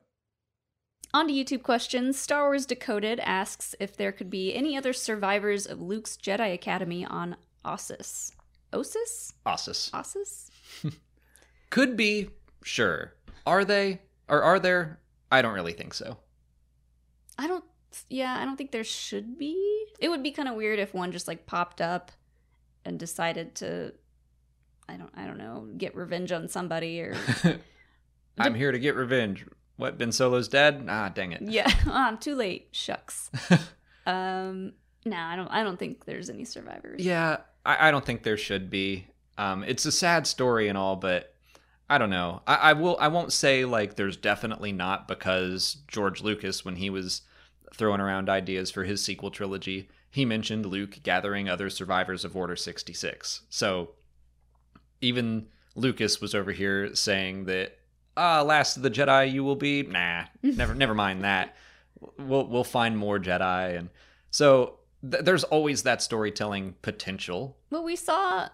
On 1.15 1.29
to 1.29 1.33
YouTube 1.33 1.63
questions. 1.63 2.19
Star 2.19 2.43
Wars 2.43 2.67
Decoded 2.67 3.21
asks 3.21 3.77
if 3.79 3.97
there 3.97 4.11
could 4.11 4.29
be 4.29 4.53
any 4.53 4.77
other 4.77 4.93
survivors 4.93 5.65
of 5.65 5.81
Luke's 5.81 6.17
Jedi 6.17 6.53
Academy 6.53 7.07
on 7.07 7.37
Ossus. 7.65 8.33
Osis? 8.73 9.33
Ossus. 9.47 9.93
Ossus? 9.93 10.51
Could 11.71 11.97
be, 11.97 12.31
sure. 12.65 13.15
Are 13.47 13.65
they? 13.65 14.01
Or 14.29 14.43
are 14.43 14.59
there? 14.59 14.99
I 15.31 15.41
don't 15.41 15.55
really 15.55 15.73
think 15.73 15.95
so. 15.95 16.17
I 17.39 17.47
don't. 17.47 17.65
Yeah, 18.11 18.37
I 18.37 18.45
don't 18.45 18.57
think 18.57 18.73
there 18.73 18.83
should 18.83 19.39
be. 19.39 19.87
It 20.01 20.09
would 20.09 20.25
be 20.25 20.33
kind 20.33 20.49
of 20.49 20.57
weird 20.57 20.81
if 20.81 20.95
one 20.95 21.13
just 21.13 21.29
like 21.29 21.47
popped 21.47 21.81
up 21.81 22.11
and 22.85 22.99
decided 22.99 23.55
to. 23.57 23.93
I 24.89 24.97
don't. 24.97 25.13
I 25.15 25.27
don't 25.27 25.39
know. 25.39 25.69
Get 25.77 25.95
revenge 25.95 26.33
on 26.33 26.49
somebody 26.49 27.01
or. 27.01 27.17
I'm 28.39 28.57
here 28.57 28.73
to 28.73 28.81
get 28.81 28.97
revenge. 28.97 29.47
What, 29.77 29.99
Ben 29.99 30.13
Solo's 30.13 30.49
dead? 30.49 30.87
Ah, 30.89 31.09
dang 31.09 31.33
it. 31.33 31.43
yeah. 31.43 31.71
Ah, 31.87 32.17
too 32.21 32.35
late. 32.35 32.69
Shucks. 32.73 33.31
um. 34.07 34.73
No, 35.07 35.17
I 35.19 35.37
don't. 35.37 35.49
I 35.49 35.63
don't 35.63 35.79
think 35.79 36.05
there's 36.07 36.31
any 36.31 36.45
survivors. 36.45 37.03
Yeah, 37.05 37.39
I, 37.67 37.89
I 37.89 37.91
don't 37.91 38.05
think 38.05 38.23
there 38.23 38.39
should 38.39 38.71
be. 38.71 39.07
Um, 39.37 39.63
it's 39.65 39.85
a 39.85 39.93
sad 39.93 40.27
story 40.27 40.69
and 40.69 40.79
all, 40.79 40.97
but 40.97 41.35
I 41.91 41.99
don't 41.99 42.09
know. 42.11 42.41
I, 42.47 42.55
I 42.55 42.73
will. 42.73 42.97
I 42.99 43.09
won't 43.09 43.33
say 43.33 43.65
like 43.65 43.97
there's 43.97 44.17
definitely 44.17 44.73
not 44.73 45.07
because 45.09 45.79
George 45.89 46.23
Lucas, 46.23 46.65
when 46.65 46.77
he 46.77 46.89
was 46.89 47.23
throwing 47.75 48.01
around 48.01 48.29
ideas 48.31 48.71
for 48.71 48.85
his 48.85 49.05
sequel 49.05 49.31
trilogy, 49.31 49.89
he 50.11 50.25
mentioned 50.25 50.65
Luke 50.65 51.01
gathering 51.03 51.49
other 51.49 51.69
survivors 51.69 52.25
of 52.25 52.37
Order 52.37 52.57
66. 52.57 53.43
So 53.51 53.91
even 55.01 55.49
Lucas 55.75 56.21
was 56.21 56.35
over 56.35 56.53
here 56.53 56.95
saying 56.95 57.45
that 57.47 57.77
ah, 58.17 58.43
last 58.43 58.77
of 58.77 58.83
the 58.83 58.91
Jedi 58.91 59.33
you 59.33 59.45
will 59.45 59.57
be. 59.57 59.83
Nah, 59.83 60.25
never, 60.43 60.75
never 60.75 60.95
mind 60.95 61.25
that. 61.25 61.57
We'll 62.19 62.47
we'll 62.47 62.65
find 62.65 62.99
more 62.99 63.19
Jedi, 63.19 63.79
and 63.79 63.89
so 64.31 64.79
th- 65.09 65.25
there's 65.25 65.45
always 65.45 65.83
that 65.85 66.03
storytelling 66.03 66.75
potential. 66.83 67.57
Well, 67.71 67.83
we 67.85 67.97
saw. 67.97 68.49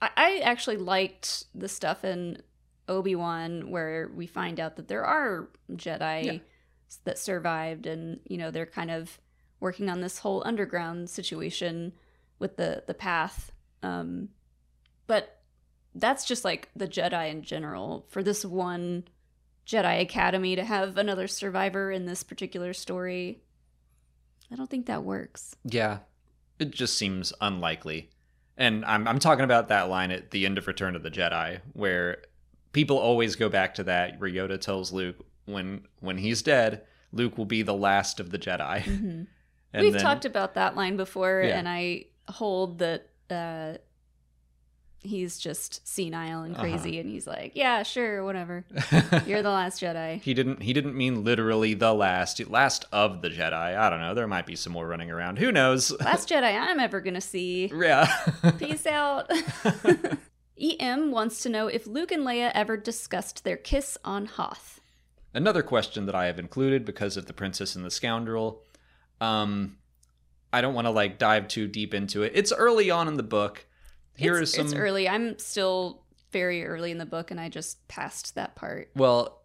I, 0.00 0.10
I 0.16 0.38
actually 0.38 0.78
liked 0.78 1.44
the 1.54 1.68
stuff 1.68 2.04
in 2.04 2.42
Obi 2.88 3.14
Wan 3.14 3.70
where 3.70 4.10
we 4.14 4.26
find 4.26 4.58
out 4.58 4.76
that 4.76 4.88
there 4.88 5.04
are 5.04 5.48
Jedi 5.72 6.24
Yeah. 6.24 6.38
that 7.04 7.18
survived, 7.18 7.86
and 7.86 8.20
you 8.26 8.36
know 8.38 8.50
they're 8.50 8.66
kind 8.66 8.90
of 8.90 9.18
working 9.60 9.88
on 9.88 10.00
this 10.00 10.18
whole 10.18 10.42
underground 10.44 11.08
situation 11.10 11.92
with 12.38 12.56
the 12.56 12.82
the 12.86 12.94
path. 12.94 13.52
Um, 13.82 14.30
but 15.06 15.35
that's 15.98 16.24
just 16.24 16.44
like 16.44 16.68
the 16.76 16.86
Jedi 16.86 17.30
in 17.30 17.42
general. 17.42 18.06
For 18.08 18.22
this 18.22 18.44
one 18.44 19.04
Jedi 19.66 20.00
Academy 20.00 20.54
to 20.56 20.64
have 20.64 20.96
another 20.96 21.26
survivor 21.26 21.90
in 21.90 22.06
this 22.06 22.22
particular 22.22 22.72
story, 22.72 23.40
I 24.52 24.56
don't 24.56 24.70
think 24.70 24.86
that 24.86 25.02
works. 25.02 25.56
Yeah, 25.64 25.98
it 26.58 26.70
just 26.70 26.96
seems 26.96 27.32
unlikely. 27.40 28.10
And 28.56 28.84
I'm 28.84 29.06
I'm 29.08 29.18
talking 29.18 29.44
about 29.44 29.68
that 29.68 29.88
line 29.88 30.10
at 30.10 30.30
the 30.30 30.46
end 30.46 30.56
of 30.58 30.66
Return 30.66 30.96
of 30.96 31.02
the 31.02 31.10
Jedi 31.10 31.60
where 31.72 32.18
people 32.72 32.96
always 32.98 33.36
go 33.36 33.48
back 33.48 33.74
to 33.74 33.84
that 33.84 34.20
where 34.20 34.30
Yoda 34.30 34.60
tells 34.60 34.92
Luke 34.92 35.16
when 35.46 35.82
when 36.00 36.18
he's 36.18 36.42
dead, 36.42 36.82
Luke 37.12 37.36
will 37.36 37.44
be 37.46 37.62
the 37.62 37.74
last 37.74 38.20
of 38.20 38.30
the 38.30 38.38
Jedi. 38.38 39.26
And 39.72 39.84
We've 39.84 39.92
then- 39.92 40.00
talked 40.02 40.24
about 40.24 40.54
that 40.54 40.74
line 40.74 40.96
before, 40.96 41.42
Yeah. 41.44 41.58
and 41.58 41.68
I 41.68 42.06
hold 42.28 42.78
that 42.78 43.10
uh, 43.28 43.76
he's 45.06 45.38
just 45.38 45.86
senile 45.86 46.42
and 46.42 46.54
Uh-huh. 46.54 46.62
crazy, 46.62 46.98
and 46.98 47.08
he's 47.08 47.26
like, 47.26 47.52
"Yeah, 47.54 47.82
sure, 47.82 48.22
whatever. 48.24 48.64
You're 49.26 49.42
the 49.42 49.50
last 49.50 49.80
Jedi." 49.82 50.20
He 50.22 50.34
didn't 50.34 50.62
he 50.62 50.72
didn't 50.72 50.94
mean 50.96 51.24
literally 51.24 51.74
the 51.74 51.94
last 51.94 52.46
last 52.48 52.84
of 52.92 53.22
the 53.22 53.28
Jedi. 53.30 53.52
I 53.76 53.88
don't 53.90 54.00
know. 54.00 54.14
There 54.14 54.26
might 54.26 54.46
be 54.46 54.56
some 54.56 54.72
more 54.72 54.86
running 54.86 55.10
around. 55.10 55.38
Who 55.38 55.50
knows? 55.52 55.90
Last 56.00 56.28
Jedi 56.28 56.42
I'm 56.58 56.80
ever 56.80 57.00
gonna 57.00 57.20
see. 57.20 57.70
yeah. 57.74 58.06
Peace 58.58 58.86
out. 58.86 59.30
EM 60.58 61.10
wants 61.10 61.42
to 61.42 61.48
know 61.48 61.66
if 61.66 61.86
Luke 61.86 62.10
and 62.12 62.22
Leia 62.24 62.50
ever 62.54 62.76
discussed 62.76 63.44
their 63.44 63.56
kiss 63.58 63.98
on 64.04 64.26
Hoth. 64.26 64.80
Another 65.34 65.62
question 65.62 66.06
that 66.06 66.14
I 66.14 66.26
have 66.26 66.38
included 66.38 66.84
because 66.86 67.16
of 67.18 67.26
the 67.26 67.34
princess 67.34 67.76
and 67.76 67.84
the 67.84 67.90
scoundrel. 67.90 68.62
Um, 69.20 69.76
I 70.52 70.62
don't 70.62 70.72
want 70.72 70.86
to 70.86 70.90
like 70.90 71.18
dive 71.18 71.48
too 71.48 71.68
deep 71.68 71.92
into 71.92 72.22
it. 72.22 72.32
It's 72.34 72.52
early 72.52 72.90
on 72.90 73.06
in 73.06 73.18
the 73.18 73.22
book. 73.22 73.66
Here 74.16 74.38
it's, 74.38 74.50
is 74.50 74.56
some. 74.56 74.66
it's 74.66 74.74
early. 74.74 75.08
I'm 75.08 75.38
still 75.38 76.02
very 76.32 76.64
early 76.66 76.90
in 76.90 76.98
the 76.98 77.06
book, 77.06 77.30
and 77.30 77.40
I 77.40 77.48
just 77.48 77.86
passed 77.88 78.34
that 78.34 78.56
part. 78.56 78.90
Well, 78.94 79.42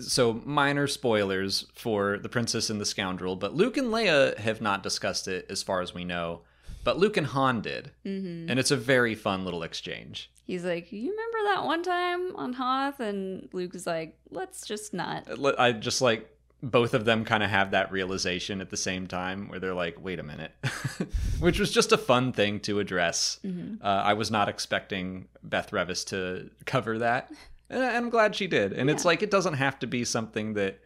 so 0.00 0.40
minor 0.44 0.86
spoilers 0.86 1.66
for 1.74 2.18
the 2.18 2.28
princess 2.28 2.70
and 2.70 2.80
the 2.80 2.84
scoundrel, 2.84 3.36
but 3.36 3.54
Luke 3.54 3.76
and 3.76 3.88
Leia 3.88 4.36
have 4.38 4.60
not 4.60 4.82
discussed 4.82 5.28
it 5.28 5.46
as 5.48 5.62
far 5.62 5.80
as 5.80 5.94
we 5.94 6.04
know. 6.04 6.42
But 6.84 6.98
Luke 6.98 7.16
and 7.16 7.26
Han 7.26 7.62
did, 7.62 7.90
hmm 8.04 8.46
and 8.48 8.60
it's 8.60 8.70
a 8.70 8.76
very 8.76 9.16
fun 9.16 9.44
little 9.44 9.64
exchange. 9.64 10.30
He's 10.44 10.64
like, 10.64 10.92
"You 10.92 11.10
remember 11.10 11.38
that 11.54 11.64
one 11.64 11.82
time 11.82 12.36
on 12.36 12.52
Hoth?" 12.52 13.00
And 13.00 13.48
Luke 13.52 13.74
is 13.74 13.86
like, 13.88 14.16
"Let's 14.30 14.64
just 14.64 14.94
not." 14.94 15.26
I 15.58 15.72
just 15.72 16.00
like 16.00 16.30
both 16.62 16.94
of 16.94 17.04
them 17.04 17.24
kind 17.24 17.42
of 17.42 17.50
have 17.50 17.70
that 17.72 17.92
realization 17.92 18.60
at 18.60 18.70
the 18.70 18.76
same 18.76 19.06
time 19.06 19.48
where 19.48 19.60
they're 19.60 19.74
like, 19.74 20.02
wait 20.02 20.18
a 20.18 20.22
minute, 20.22 20.52
which 21.38 21.58
was 21.60 21.70
just 21.70 21.92
a 21.92 21.98
fun 21.98 22.32
thing 22.32 22.60
to 22.60 22.80
address. 22.80 23.38
Mhm. 23.44 23.78
Uh, 23.82 23.84
I 23.86 24.14
was 24.14 24.30
not 24.30 24.48
expecting 24.48 25.28
Beth 25.42 25.70
Revis 25.70 26.04
to 26.08 26.50
cover 26.64 26.98
that, 26.98 27.30
and 27.68 27.84
I'm 27.84 28.08
glad 28.10 28.34
she 28.34 28.46
did. 28.46 28.72
And 28.72 28.88
it's 28.88 29.04
like, 29.04 29.22
it 29.22 29.30
doesn't 29.30 29.54
have 29.54 29.78
to 29.80 29.86
be 29.86 30.04
something 30.04 30.54
that 30.54 30.78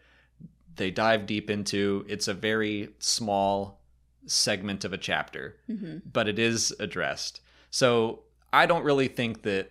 they 0.76 0.90
dive 0.90 1.26
deep 1.26 1.50
into, 1.50 2.04
it's 2.08 2.26
a 2.28 2.34
very 2.34 2.90
small 2.98 3.80
segment 4.26 4.84
of 4.84 4.92
a 4.92 4.98
chapter, 4.98 5.56
hmm 5.66 5.98
but 6.12 6.28
it 6.28 6.38
is 6.38 6.74
addressed. 6.80 7.40
So 7.70 8.20
I 8.52 8.66
don't 8.66 8.82
really 8.84 9.08
think 9.08 9.42
that 9.42 9.70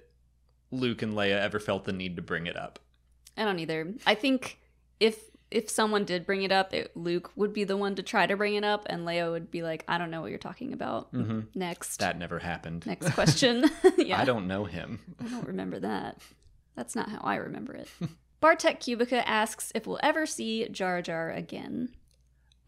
Luke 0.71 1.01
and 1.01 1.13
Leia 1.13 1.39
ever 1.39 1.59
felt 1.59 1.83
the 1.85 1.91
need 1.93 2.15
to 2.15 2.21
bring 2.21 2.47
it 2.47 2.55
up. 2.55 2.79
I 3.35 3.43
don't 3.43 3.59
either. 3.59 3.93
I 4.05 4.15
think 4.15 4.59
if 4.99 5.28
if 5.51 5.69
someone 5.69 6.05
did 6.05 6.25
bring 6.25 6.43
it 6.43 6.51
up, 6.51 6.73
it, 6.73 6.95
Luke 6.95 7.31
would 7.35 7.53
be 7.53 7.63
the 7.63 7.75
one 7.77 7.95
to 7.95 8.03
try 8.03 8.27
to 8.27 8.37
bring 8.37 8.55
it 8.55 8.63
up, 8.63 8.85
and 8.89 9.01
Leia 9.07 9.31
would 9.31 9.49
be 9.49 9.63
like, 9.63 9.83
"I 9.87 9.97
don't 9.97 10.11
know 10.11 10.21
what 10.21 10.29
you're 10.29 10.37
talking 10.39 10.73
about." 10.73 11.11
Mhm. 11.13 11.47
Next, 11.55 11.97
That 11.99 12.17
never 12.19 12.39
happened. 12.39 12.85
next 12.85 13.11
question. 13.13 13.65
yeah, 13.97 14.19
I 14.21 14.25
don't 14.25 14.47
know 14.47 14.65
him. 14.65 14.99
I 15.19 15.27
don't 15.27 15.47
remember 15.47 15.79
that. 15.79 16.21
That's 16.75 16.95
not 16.95 17.09
how 17.09 17.19
I 17.23 17.35
remember 17.37 17.73
it. 17.73 17.87
Bartek 18.41 18.79
Cubica 18.79 19.21
asks 19.25 19.71
if 19.75 19.85
we'll 19.85 19.99
ever 20.01 20.25
see 20.25 20.67
Jar 20.69 21.01
Jar 21.01 21.31
again. 21.31 21.89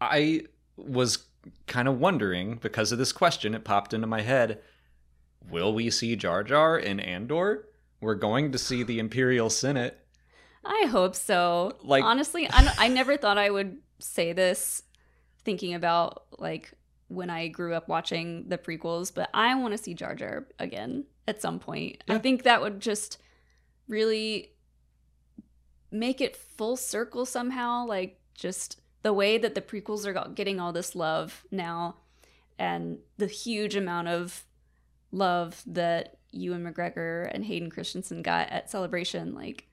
I 0.00 0.42
was 0.76 1.26
kind 1.66 1.88
of 1.88 1.98
wondering 1.98 2.56
because 2.56 2.92
of 2.92 2.98
this 2.98 3.12
question, 3.12 3.54
it 3.54 3.64
popped 3.64 3.94
into 3.94 4.06
my 4.06 4.20
head. 4.20 4.60
Will 5.48 5.72
we 5.72 5.88
see 5.90 6.14
Jar 6.16 6.42
Jar 6.44 6.78
in 6.78 7.00
Andor? 7.00 7.68
We're 8.00 8.14
going 8.16 8.52
to 8.52 8.58
see 8.58 8.82
the 8.82 8.98
Imperial 8.98 9.48
Senate. 9.48 10.01
I 10.64 10.86
hope 10.88 11.14
so. 11.14 11.76
Like- 11.82 12.04
honestly, 12.04 12.48
I, 12.50 12.74
I 12.78 12.88
never 12.88 13.16
thought 13.16 13.38
I 13.38 13.50
would 13.50 13.78
say 13.98 14.32
this, 14.32 14.82
thinking 15.44 15.74
about 15.74 16.24
like 16.38 16.72
when 17.08 17.30
I 17.30 17.48
grew 17.48 17.74
up 17.74 17.88
watching 17.88 18.48
the 18.48 18.58
prequels, 18.58 19.12
but 19.14 19.28
I 19.34 19.54
want 19.54 19.72
to 19.72 19.78
see 19.78 19.94
Jar 19.94 20.14
Jar 20.14 20.46
again 20.58 21.04
at 21.28 21.42
some 21.42 21.58
point. 21.58 22.02
I 22.08 22.18
think 22.18 22.44
that 22.44 22.62
would 22.62 22.80
just 22.80 23.18
really 23.88 24.52
make 25.90 26.20
it 26.20 26.36
full 26.36 26.76
circle 26.76 27.26
somehow. 27.26 27.86
Like 27.86 28.18
just 28.34 28.80
the 29.02 29.12
way 29.12 29.36
that 29.38 29.54
the 29.54 29.60
prequels 29.60 30.06
are 30.06 30.28
getting 30.30 30.58
all 30.60 30.72
this 30.72 30.94
love 30.94 31.44
now, 31.50 31.96
and 32.58 32.98
the 33.18 33.26
huge 33.26 33.74
amount 33.76 34.08
of 34.08 34.44
love 35.10 35.62
that 35.66 36.18
Ewan 36.30 36.64
McGregor 36.64 37.30
and 37.34 37.44
Hayden 37.44 37.70
Christensen 37.70 38.22
got 38.22 38.48
at 38.50 38.70
Celebration, 38.70 39.34
like. 39.34 39.68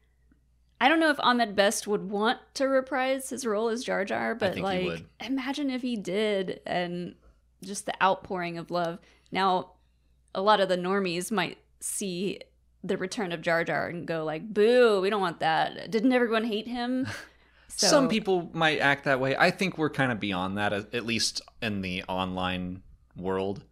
I 0.81 0.87
don't 0.87 0.99
know 0.99 1.09
if 1.09 1.19
Ahmed 1.19 1.55
Best 1.55 1.87
would 1.87 2.09
want 2.09 2.39
to 2.55 2.65
reprise 2.65 3.29
his 3.29 3.45
role 3.45 3.67
as 3.69 3.83
Jar 3.83 4.05
Jar, 4.05 4.33
but 4.35 4.57
like, 4.63 4.81
imagine 5.19 5.69
if 5.69 5.81
he 5.81 5.95
did, 5.97 6.61
and 6.65 7.15
just 7.63 7.85
the 7.85 8.01
outpouring 8.01 8.57
of 8.57 8.71
love. 8.71 8.99
Now, 9.31 9.71
a 10.33 10.41
lot 10.41 10.59
of 10.61 10.69
the 10.69 10.77
normies 10.77 11.31
might 11.31 11.57
see 11.81 12.39
the 12.83 12.97
return 12.97 13.33
of 13.33 13.41
Jar 13.41 13.63
Jar 13.65 13.87
and 13.87 14.07
go 14.07 14.23
like, 14.23 14.53
"Boo, 14.53 15.01
we 15.01 15.09
don't 15.09 15.19
want 15.21 15.41
that." 15.41 15.91
Didn't 15.91 16.13
everyone 16.13 16.45
hate 16.45 16.67
him? 16.67 17.07
So, 17.71 17.85
Some 17.87 18.09
people 18.09 18.49
might 18.51 18.79
act 18.79 19.05
that 19.05 19.19
way. 19.19 19.37
I 19.37 19.51
think 19.51 19.77
we're 19.77 19.91
kind 19.91 20.11
of 20.11 20.19
beyond 20.19 20.57
that, 20.57 20.73
at 20.73 21.05
least 21.05 21.41
in 21.61 21.81
the 21.81 22.03
online 22.09 22.81
world. 23.15 23.63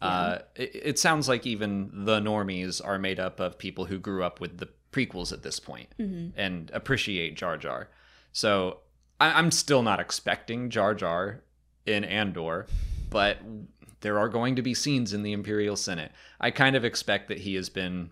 Uh, 0.00 0.38
it, 0.54 0.70
it 0.74 0.98
sounds 0.98 1.26
like 1.26 1.46
even 1.46 1.90
the 2.04 2.20
normies 2.20 2.84
are 2.84 2.98
made 2.98 3.18
up 3.18 3.40
of 3.40 3.58
people 3.58 3.86
who 3.86 3.98
grew 3.98 4.22
up 4.22 4.40
with 4.40 4.58
the 4.58 4.68
prequels 4.92 5.32
at 5.32 5.42
this 5.42 5.60
point 5.60 5.88
and 6.36 6.70
appreciate 6.74 7.36
Jar 7.36 7.56
Jar. 7.56 7.88
So 8.32 8.78
I, 9.20 9.32
I'm 9.32 9.50
still 9.50 9.82
not 9.82 10.00
expecting 10.00 10.70
Jar 10.70 10.94
Jar 10.94 11.42
in 11.86 12.04
Andor, 12.04 12.66
but 13.08 13.38
there 14.00 14.18
are 14.18 14.28
going 14.28 14.56
to 14.56 14.62
be 14.62 14.74
scenes 14.74 15.12
in 15.12 15.22
the 15.22 15.32
Imperial 15.32 15.76
Senate. 15.76 16.12
I 16.40 16.50
kind 16.50 16.74
of 16.76 16.84
expect 16.84 17.28
that 17.28 17.38
he 17.38 17.54
has 17.54 17.68
been 17.68 18.10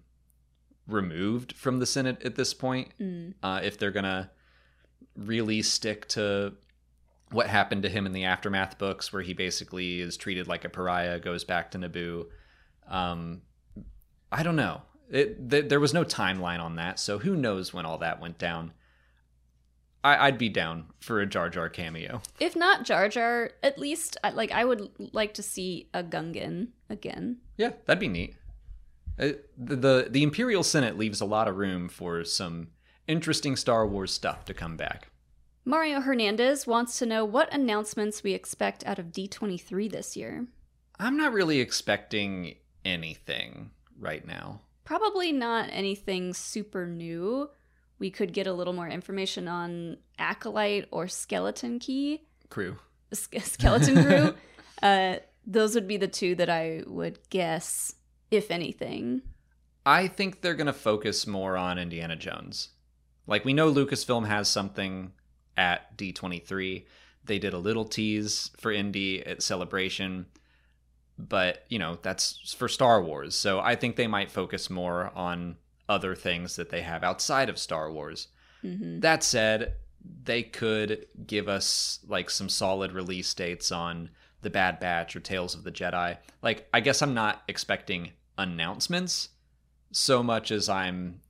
removed 0.86 1.52
from 1.52 1.78
the 1.78 1.86
Senate 1.86 2.22
at 2.24 2.34
this 2.36 2.54
point. 2.54 2.92
Uh, 3.42 3.60
if 3.62 3.78
they're 3.78 3.90
gonna 3.90 4.30
really 5.16 5.62
stick 5.62 6.08
to 6.08 6.54
what 7.30 7.46
happened 7.46 7.82
to 7.82 7.88
him 7.90 8.06
in 8.06 8.12
the 8.12 8.24
aftermath 8.24 8.78
books, 8.78 9.12
where 9.12 9.20
he 9.22 9.34
basically 9.34 10.00
is 10.00 10.16
treated 10.16 10.48
like 10.48 10.64
a 10.64 10.68
pariah, 10.68 11.18
goes 11.18 11.44
back 11.44 11.70
to 11.72 11.78
Naboo. 11.78 12.24
Um, 12.88 13.42
I 14.32 14.42
don't 14.42 14.56
know. 14.56 14.82
It 15.10 15.50
th- 15.50 15.68
there 15.68 15.80
was 15.80 15.94
no 15.94 16.04
timeline 16.04 16.60
on 16.60 16.76
that, 16.76 16.98
so 17.00 17.18
who 17.18 17.34
knows 17.36 17.72
when 17.72 17.86
all 17.86 17.98
that 17.98 18.20
went 18.20 18.38
down. 18.38 18.72
I- 20.04 20.28
I'd 20.28 20.38
be 20.38 20.48
down 20.48 20.86
for 21.00 21.20
a 21.20 21.26
Jar 21.26 21.48
Jar 21.50 21.68
cameo. 21.68 22.22
if 22.38 22.54
not 22.54 22.84
Jar 22.84 23.08
Jar, 23.08 23.50
at 23.62 23.78
least 23.78 24.16
like 24.34 24.52
I 24.52 24.64
would 24.64 24.90
like 25.12 25.34
to 25.34 25.42
see 25.42 25.88
a 25.92 26.02
Gungan 26.04 26.68
again. 26.88 27.38
Yeah, 27.56 27.72
that'd 27.86 28.00
be 28.00 28.08
neat. 28.08 28.36
Uh, 29.18 29.32
the, 29.56 29.74
the 29.76 30.06
the 30.10 30.22
Imperial 30.22 30.62
Senate 30.62 30.96
leaves 30.96 31.20
a 31.20 31.24
lot 31.26 31.48
of 31.48 31.56
room 31.56 31.88
for 31.88 32.22
some 32.24 32.68
interesting 33.08 33.56
Star 33.56 33.86
Wars 33.86 34.12
stuff 34.12 34.44
to 34.44 34.54
come 34.54 34.76
back. 34.76 35.10
Mario 35.64 36.00
Hernandez 36.00 36.66
wants 36.66 36.98
to 36.98 37.06
know 37.06 37.24
what 37.24 37.52
announcements 37.52 38.22
we 38.22 38.32
expect 38.32 38.86
out 38.86 38.98
of 38.98 39.06
D23 39.06 39.90
this 39.90 40.16
year. 40.16 40.46
I'm 40.98 41.16
not 41.16 41.32
really 41.32 41.60
expecting 41.60 42.54
anything 42.84 43.70
right 43.98 44.26
now. 44.26 44.60
Probably 44.88 45.32
not 45.32 45.68
anything 45.70 46.32
super 46.32 46.86
new. 46.86 47.50
We 47.98 48.10
could 48.10 48.32
get 48.32 48.46
a 48.46 48.54
little 48.54 48.72
more 48.72 48.88
information 48.88 49.46
on 49.46 49.98
Acolyte 50.18 50.86
or 50.90 51.08
Skeleton 51.08 51.78
Key. 51.78 52.22
Crew. 52.48 52.78
Ske- 53.12 53.42
Skeleton 53.42 54.02
Crew. 54.02 54.34
uh, 54.82 55.16
those 55.46 55.74
would 55.74 55.88
be 55.88 55.98
the 55.98 56.08
two 56.08 56.34
that 56.36 56.48
I 56.48 56.84
would 56.86 57.18
guess, 57.28 57.96
if 58.30 58.50
anything. 58.50 59.20
I 59.84 60.08
think 60.08 60.40
they're 60.40 60.54
going 60.54 60.68
to 60.68 60.72
focus 60.72 61.26
more 61.26 61.58
on 61.58 61.78
Indiana 61.78 62.16
Jones. 62.16 62.70
Like 63.26 63.44
we 63.44 63.52
know 63.52 63.70
Lucasfilm 63.70 64.26
has 64.26 64.48
something 64.48 65.12
at 65.54 65.98
D23. 65.98 66.86
They 67.26 67.38
did 67.38 67.52
a 67.52 67.58
little 67.58 67.84
tease 67.84 68.52
for 68.56 68.72
Indy 68.72 69.22
at 69.26 69.42
Celebration, 69.42 70.24
but 71.18 71.64
you 71.68 71.78
know, 71.78 71.98
that's 72.02 72.54
for 72.56 72.68
Star 72.68 73.02
Wars. 73.02 73.34
So 73.34 73.60
I 73.60 73.74
think 73.74 73.96
they 73.96 74.06
might 74.06 74.30
focus 74.30 74.70
more 74.70 75.10
on 75.14 75.56
other 75.88 76.14
things 76.14 76.56
that 76.56 76.70
they 76.70 76.82
have 76.82 77.02
outside 77.02 77.48
of 77.48 77.58
Star 77.58 77.90
Wars. 77.90 78.28
hmm 78.62 79.00
That 79.00 79.22
said, 79.22 79.74
they 80.24 80.42
could 80.42 81.06
give 81.26 81.48
us 81.48 82.00
like 82.06 82.30
some 82.30 82.48
solid 82.48 82.92
release 82.92 83.32
dates 83.34 83.72
on 83.72 84.10
The 84.42 84.50
Bad 84.50 84.80
Batch 84.80 85.16
or 85.16 85.20
Tales 85.20 85.54
of 85.54 85.64
the 85.64 85.72
Jedi. 85.72 86.16
Like, 86.42 86.68
I 86.72 86.80
guess 86.80 87.02
I'm 87.02 87.14
not 87.14 87.42
expecting 87.48 88.12
announcements 88.36 89.30
so 89.90 90.22
much 90.22 90.50
as 90.50 90.68
I'm 90.68 91.20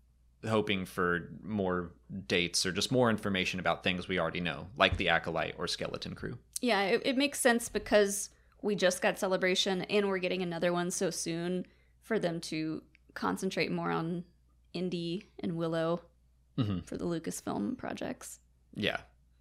hoping 0.47 0.85
for 0.85 1.31
more 1.43 1.93
dates 2.27 2.65
or 2.67 2.73
just 2.73 2.93
more 2.93 3.11
information 3.11 3.61
about 3.61 3.83
things 3.83 4.09
we 4.09 4.19
already 4.19 4.41
know, 4.41 4.69
like 4.77 4.97
the 4.97 5.09
Acolyte 5.09 5.55
or 5.59 5.67
Skeleton 5.67 6.15
Crew. 6.15 6.39
Yeah, 6.61 6.83
it, 6.83 7.03
it 7.05 7.17
makes 7.17 7.41
sense 7.41 7.69
because 7.69 8.31
we 8.63 8.75
just 8.75 9.01
got 9.03 9.19
Celebration 9.19 9.83
and 9.83 10.09
we're 10.09 10.19
getting 10.19 10.43
another 10.43 10.73
one 10.73 10.91
so 10.91 11.11
soon 11.11 11.67
for 12.03 12.19
them 12.19 12.41
to 12.41 12.83
concentrate 13.15 13.71
more 13.71 13.91
on 13.91 14.25
Indy 14.73 15.31
and 15.41 15.57
Willow 15.57 16.03
Mhm. 16.59 16.87
for 16.87 16.97
the 16.97 17.05
Lucasfilm 17.05 17.77
projects. 17.79 18.41
Yeah. 18.75 18.99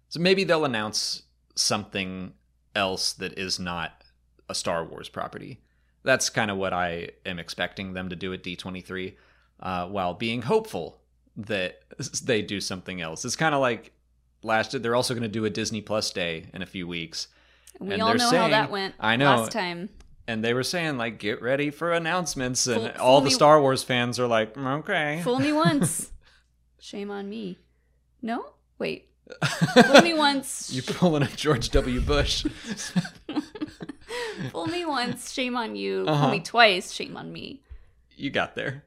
So 0.08 0.20
maybe 0.20 0.44
they'll 0.44 0.64
announce 0.64 1.22
something 1.56 2.34
else 2.74 3.12
that 3.14 3.36
is 3.38 3.58
not 3.58 4.04
a 4.48 4.54
Star 4.54 4.84
Wars 4.84 5.08
property. 5.08 5.60
That's 6.04 6.30
kind 6.30 6.50
of 6.50 6.56
what 6.56 6.72
I 6.72 7.10
am 7.26 7.38
expecting 7.38 7.92
them 7.92 8.08
to 8.08 8.16
do 8.16 8.32
at 8.32 8.42
D23, 8.42 9.16
uh, 9.60 9.88
while 9.88 10.14
being 10.14 10.42
hopeful 10.42 11.02
that 11.36 11.82
they 12.24 12.40
do 12.42 12.60
something 12.60 13.00
else. 13.00 13.24
It's 13.24 13.36
kind 13.36 13.54
of 13.54 13.60
like 13.60 13.92
last. 14.42 14.80
They're 14.80 14.94
also 14.96 15.14
going 15.14 15.22
to 15.22 15.28
do 15.28 15.44
a 15.44 15.50
Disney 15.50 15.80
Plus 15.80 16.10
day 16.12 16.46
in 16.54 16.62
a 16.62 16.66
few 16.66 16.86
weeks, 16.86 17.28
we 17.78 17.92
And 17.94 18.02
all 18.02 18.14
know 18.14 18.30
how 18.30 18.48
that 18.48 18.70
went 18.70 18.94
I 19.00 19.16
know. 19.16 19.36
last 19.36 19.52
time. 19.52 19.88
and 20.26 20.42
they 20.44 20.52
were 20.54 20.62
saying 20.62 20.98
like, 20.98 21.18
"Get 21.18 21.40
ready 21.42 21.70
for 21.70 21.92
announcements," 21.92 22.66
and 22.66 22.82
Fool- 22.92 23.02
all 23.02 23.20
fool 23.20 23.24
the 23.26 23.30
Star 23.30 23.60
Wars 23.60 23.82
fans 23.82 24.18
are 24.20 24.26
like, 24.26 24.54
"Mm, 24.54 24.80
"Okay." 24.80 25.20
Fool 25.24 25.38
me 25.38 25.52
once. 25.66 26.10
Shame 26.80 27.10
on 27.10 27.28
me. 27.28 27.58
No? 28.22 28.44
Wait. 28.78 29.08
Fool 29.44 30.02
me 30.02 30.14
once. 30.14 30.70
You're 30.72 30.82
pulling 30.84 31.22
a 31.22 31.28
George 31.28 31.70
W. 31.70 32.00
Bush? 32.00 32.44
Fool 34.52 34.66
me 34.66 34.84
once. 34.86 35.32
Shame 35.32 35.56
on 35.56 35.76
you. 35.76 36.04
Uh-huh. 36.08 36.22
Fool 36.22 36.30
me 36.32 36.40
twice. 36.40 36.92
Shame 36.92 37.16
on 37.16 37.32
me. 37.32 37.62
you 38.16 38.30
got 38.30 38.54
there. 38.54 38.84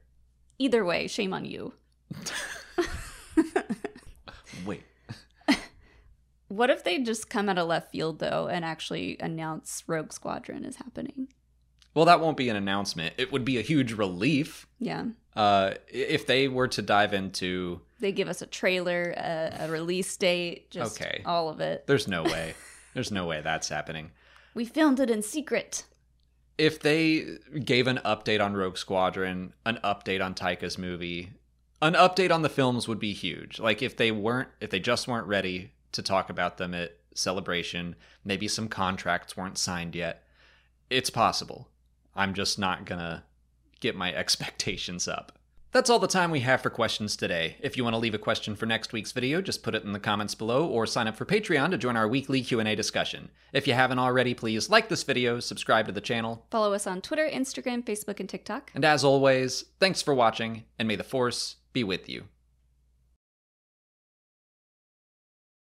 Either 0.58 0.84
way, 0.84 1.06
shame 1.06 1.32
on 1.32 1.44
you. 1.44 1.72
Wait. 4.66 4.82
What 6.52 6.68
if 6.68 6.84
they 6.84 6.98
just 6.98 7.30
come 7.30 7.48
out 7.48 7.56
of 7.56 7.66
left 7.66 7.92
field 7.92 8.18
though 8.18 8.46
and 8.46 8.62
actually 8.62 9.16
announce 9.20 9.82
Rogue 9.86 10.12
Squadron 10.12 10.66
is 10.66 10.76
happening? 10.76 11.28
Well, 11.94 12.04
that 12.04 12.20
won't 12.20 12.36
be 12.36 12.50
an 12.50 12.56
announcement. 12.56 13.14
It 13.16 13.32
would 13.32 13.44
be 13.44 13.56
a 13.58 13.62
huge 13.62 13.92
relief 13.94 14.66
Yeah. 14.78 15.06
uh, 15.34 15.74
if 15.88 16.26
they 16.26 16.48
were 16.48 16.68
to 16.68 16.82
dive 16.82 17.14
into. 17.14 17.80
They 18.00 18.12
give 18.12 18.28
us 18.28 18.42
a 18.42 18.46
trailer, 18.46 19.14
a, 19.16 19.56
a 19.60 19.70
release 19.70 20.14
date, 20.16 20.70
just 20.70 21.00
Okay. 21.00 21.22
all 21.24 21.48
of 21.48 21.60
it. 21.60 21.86
There's 21.86 22.06
no 22.06 22.22
way. 22.34 22.52
There's 22.92 23.10
no 23.10 23.24
way 23.26 23.40
that's 23.40 23.70
happening. 23.70 24.10
We 24.54 24.66
filmed 24.66 25.00
it 25.00 25.08
in 25.08 25.22
secret. 25.22 25.86
If 26.58 26.80
they 26.80 27.38
gave 27.64 27.86
an 27.86 27.98
update 28.04 28.44
on 28.44 28.52
Rogue 28.54 28.76
Squadron, 28.76 29.54
an 29.64 29.78
update 29.82 30.22
on 30.22 30.34
Taika's 30.34 30.76
movie, 30.76 31.32
an 31.80 31.94
update 31.94 32.30
on 32.30 32.42
the 32.42 32.50
films 32.50 32.86
would 32.88 32.98
be 33.00 33.14
huge. 33.14 33.58
Like 33.58 33.80
if 33.80 33.96
they 33.96 34.12
weren't, 34.12 34.50
if 34.60 34.68
they 34.68 34.80
just 34.80 35.08
weren't 35.08 35.26
ready 35.26 35.72
to 35.92 36.02
talk 36.02 36.30
about 36.30 36.58
them 36.58 36.74
at 36.74 36.96
Celebration, 37.14 37.94
maybe 38.24 38.48
some 38.48 38.68
contracts 38.68 39.36
weren't 39.36 39.58
signed 39.58 39.94
yet. 39.94 40.24
It's 40.88 41.10
possible. 41.10 41.68
I'm 42.14 42.34
just 42.34 42.58
not 42.58 42.86
gonna 42.86 43.24
get 43.80 43.96
my 43.96 44.12
expectations 44.14 45.06
up. 45.06 45.38
That's 45.72 45.88
all 45.88 45.98
the 45.98 46.06
time 46.06 46.30
we 46.30 46.40
have 46.40 46.60
for 46.60 46.68
questions 46.68 47.16
today. 47.16 47.56
If 47.60 47.78
you 47.78 47.82
want 47.84 47.94
to 47.94 47.98
leave 47.98 48.12
a 48.12 48.18
question 48.18 48.54
for 48.56 48.66
next 48.66 48.92
week's 48.92 49.12
video, 49.12 49.40
just 49.40 49.62
put 49.62 49.74
it 49.74 49.84
in 49.84 49.92
the 49.92 49.98
comments 49.98 50.34
below 50.34 50.66
or 50.66 50.86
sign 50.86 51.08
up 51.08 51.16
for 51.16 51.24
Patreon 51.24 51.70
to 51.70 51.78
join 51.78 51.96
our 51.96 52.06
weekly 52.06 52.42
Q&A 52.42 52.74
discussion. 52.74 53.30
If 53.54 53.66
you 53.66 53.72
haven't 53.72 53.98
already, 53.98 54.34
please 54.34 54.68
like 54.68 54.90
this 54.90 55.02
video, 55.02 55.40
subscribe 55.40 55.86
to 55.86 55.92
the 55.92 56.02
channel, 56.02 56.44
Follow 56.50 56.74
us 56.74 56.86
on 56.86 57.00
Twitter, 57.00 57.26
Instagram, 57.26 57.82
Facebook, 57.84 58.20
and 58.20 58.28
TikTok. 58.28 58.70
and 58.74 58.84
as 58.84 59.02
always, 59.02 59.64
thanks 59.80 60.02
for 60.02 60.12
watching 60.12 60.64
and 60.78 60.86
may 60.86 60.96
the 60.96 61.04
force 61.04 61.56
be 61.72 61.82
with 61.84 62.06
you. 62.06 62.24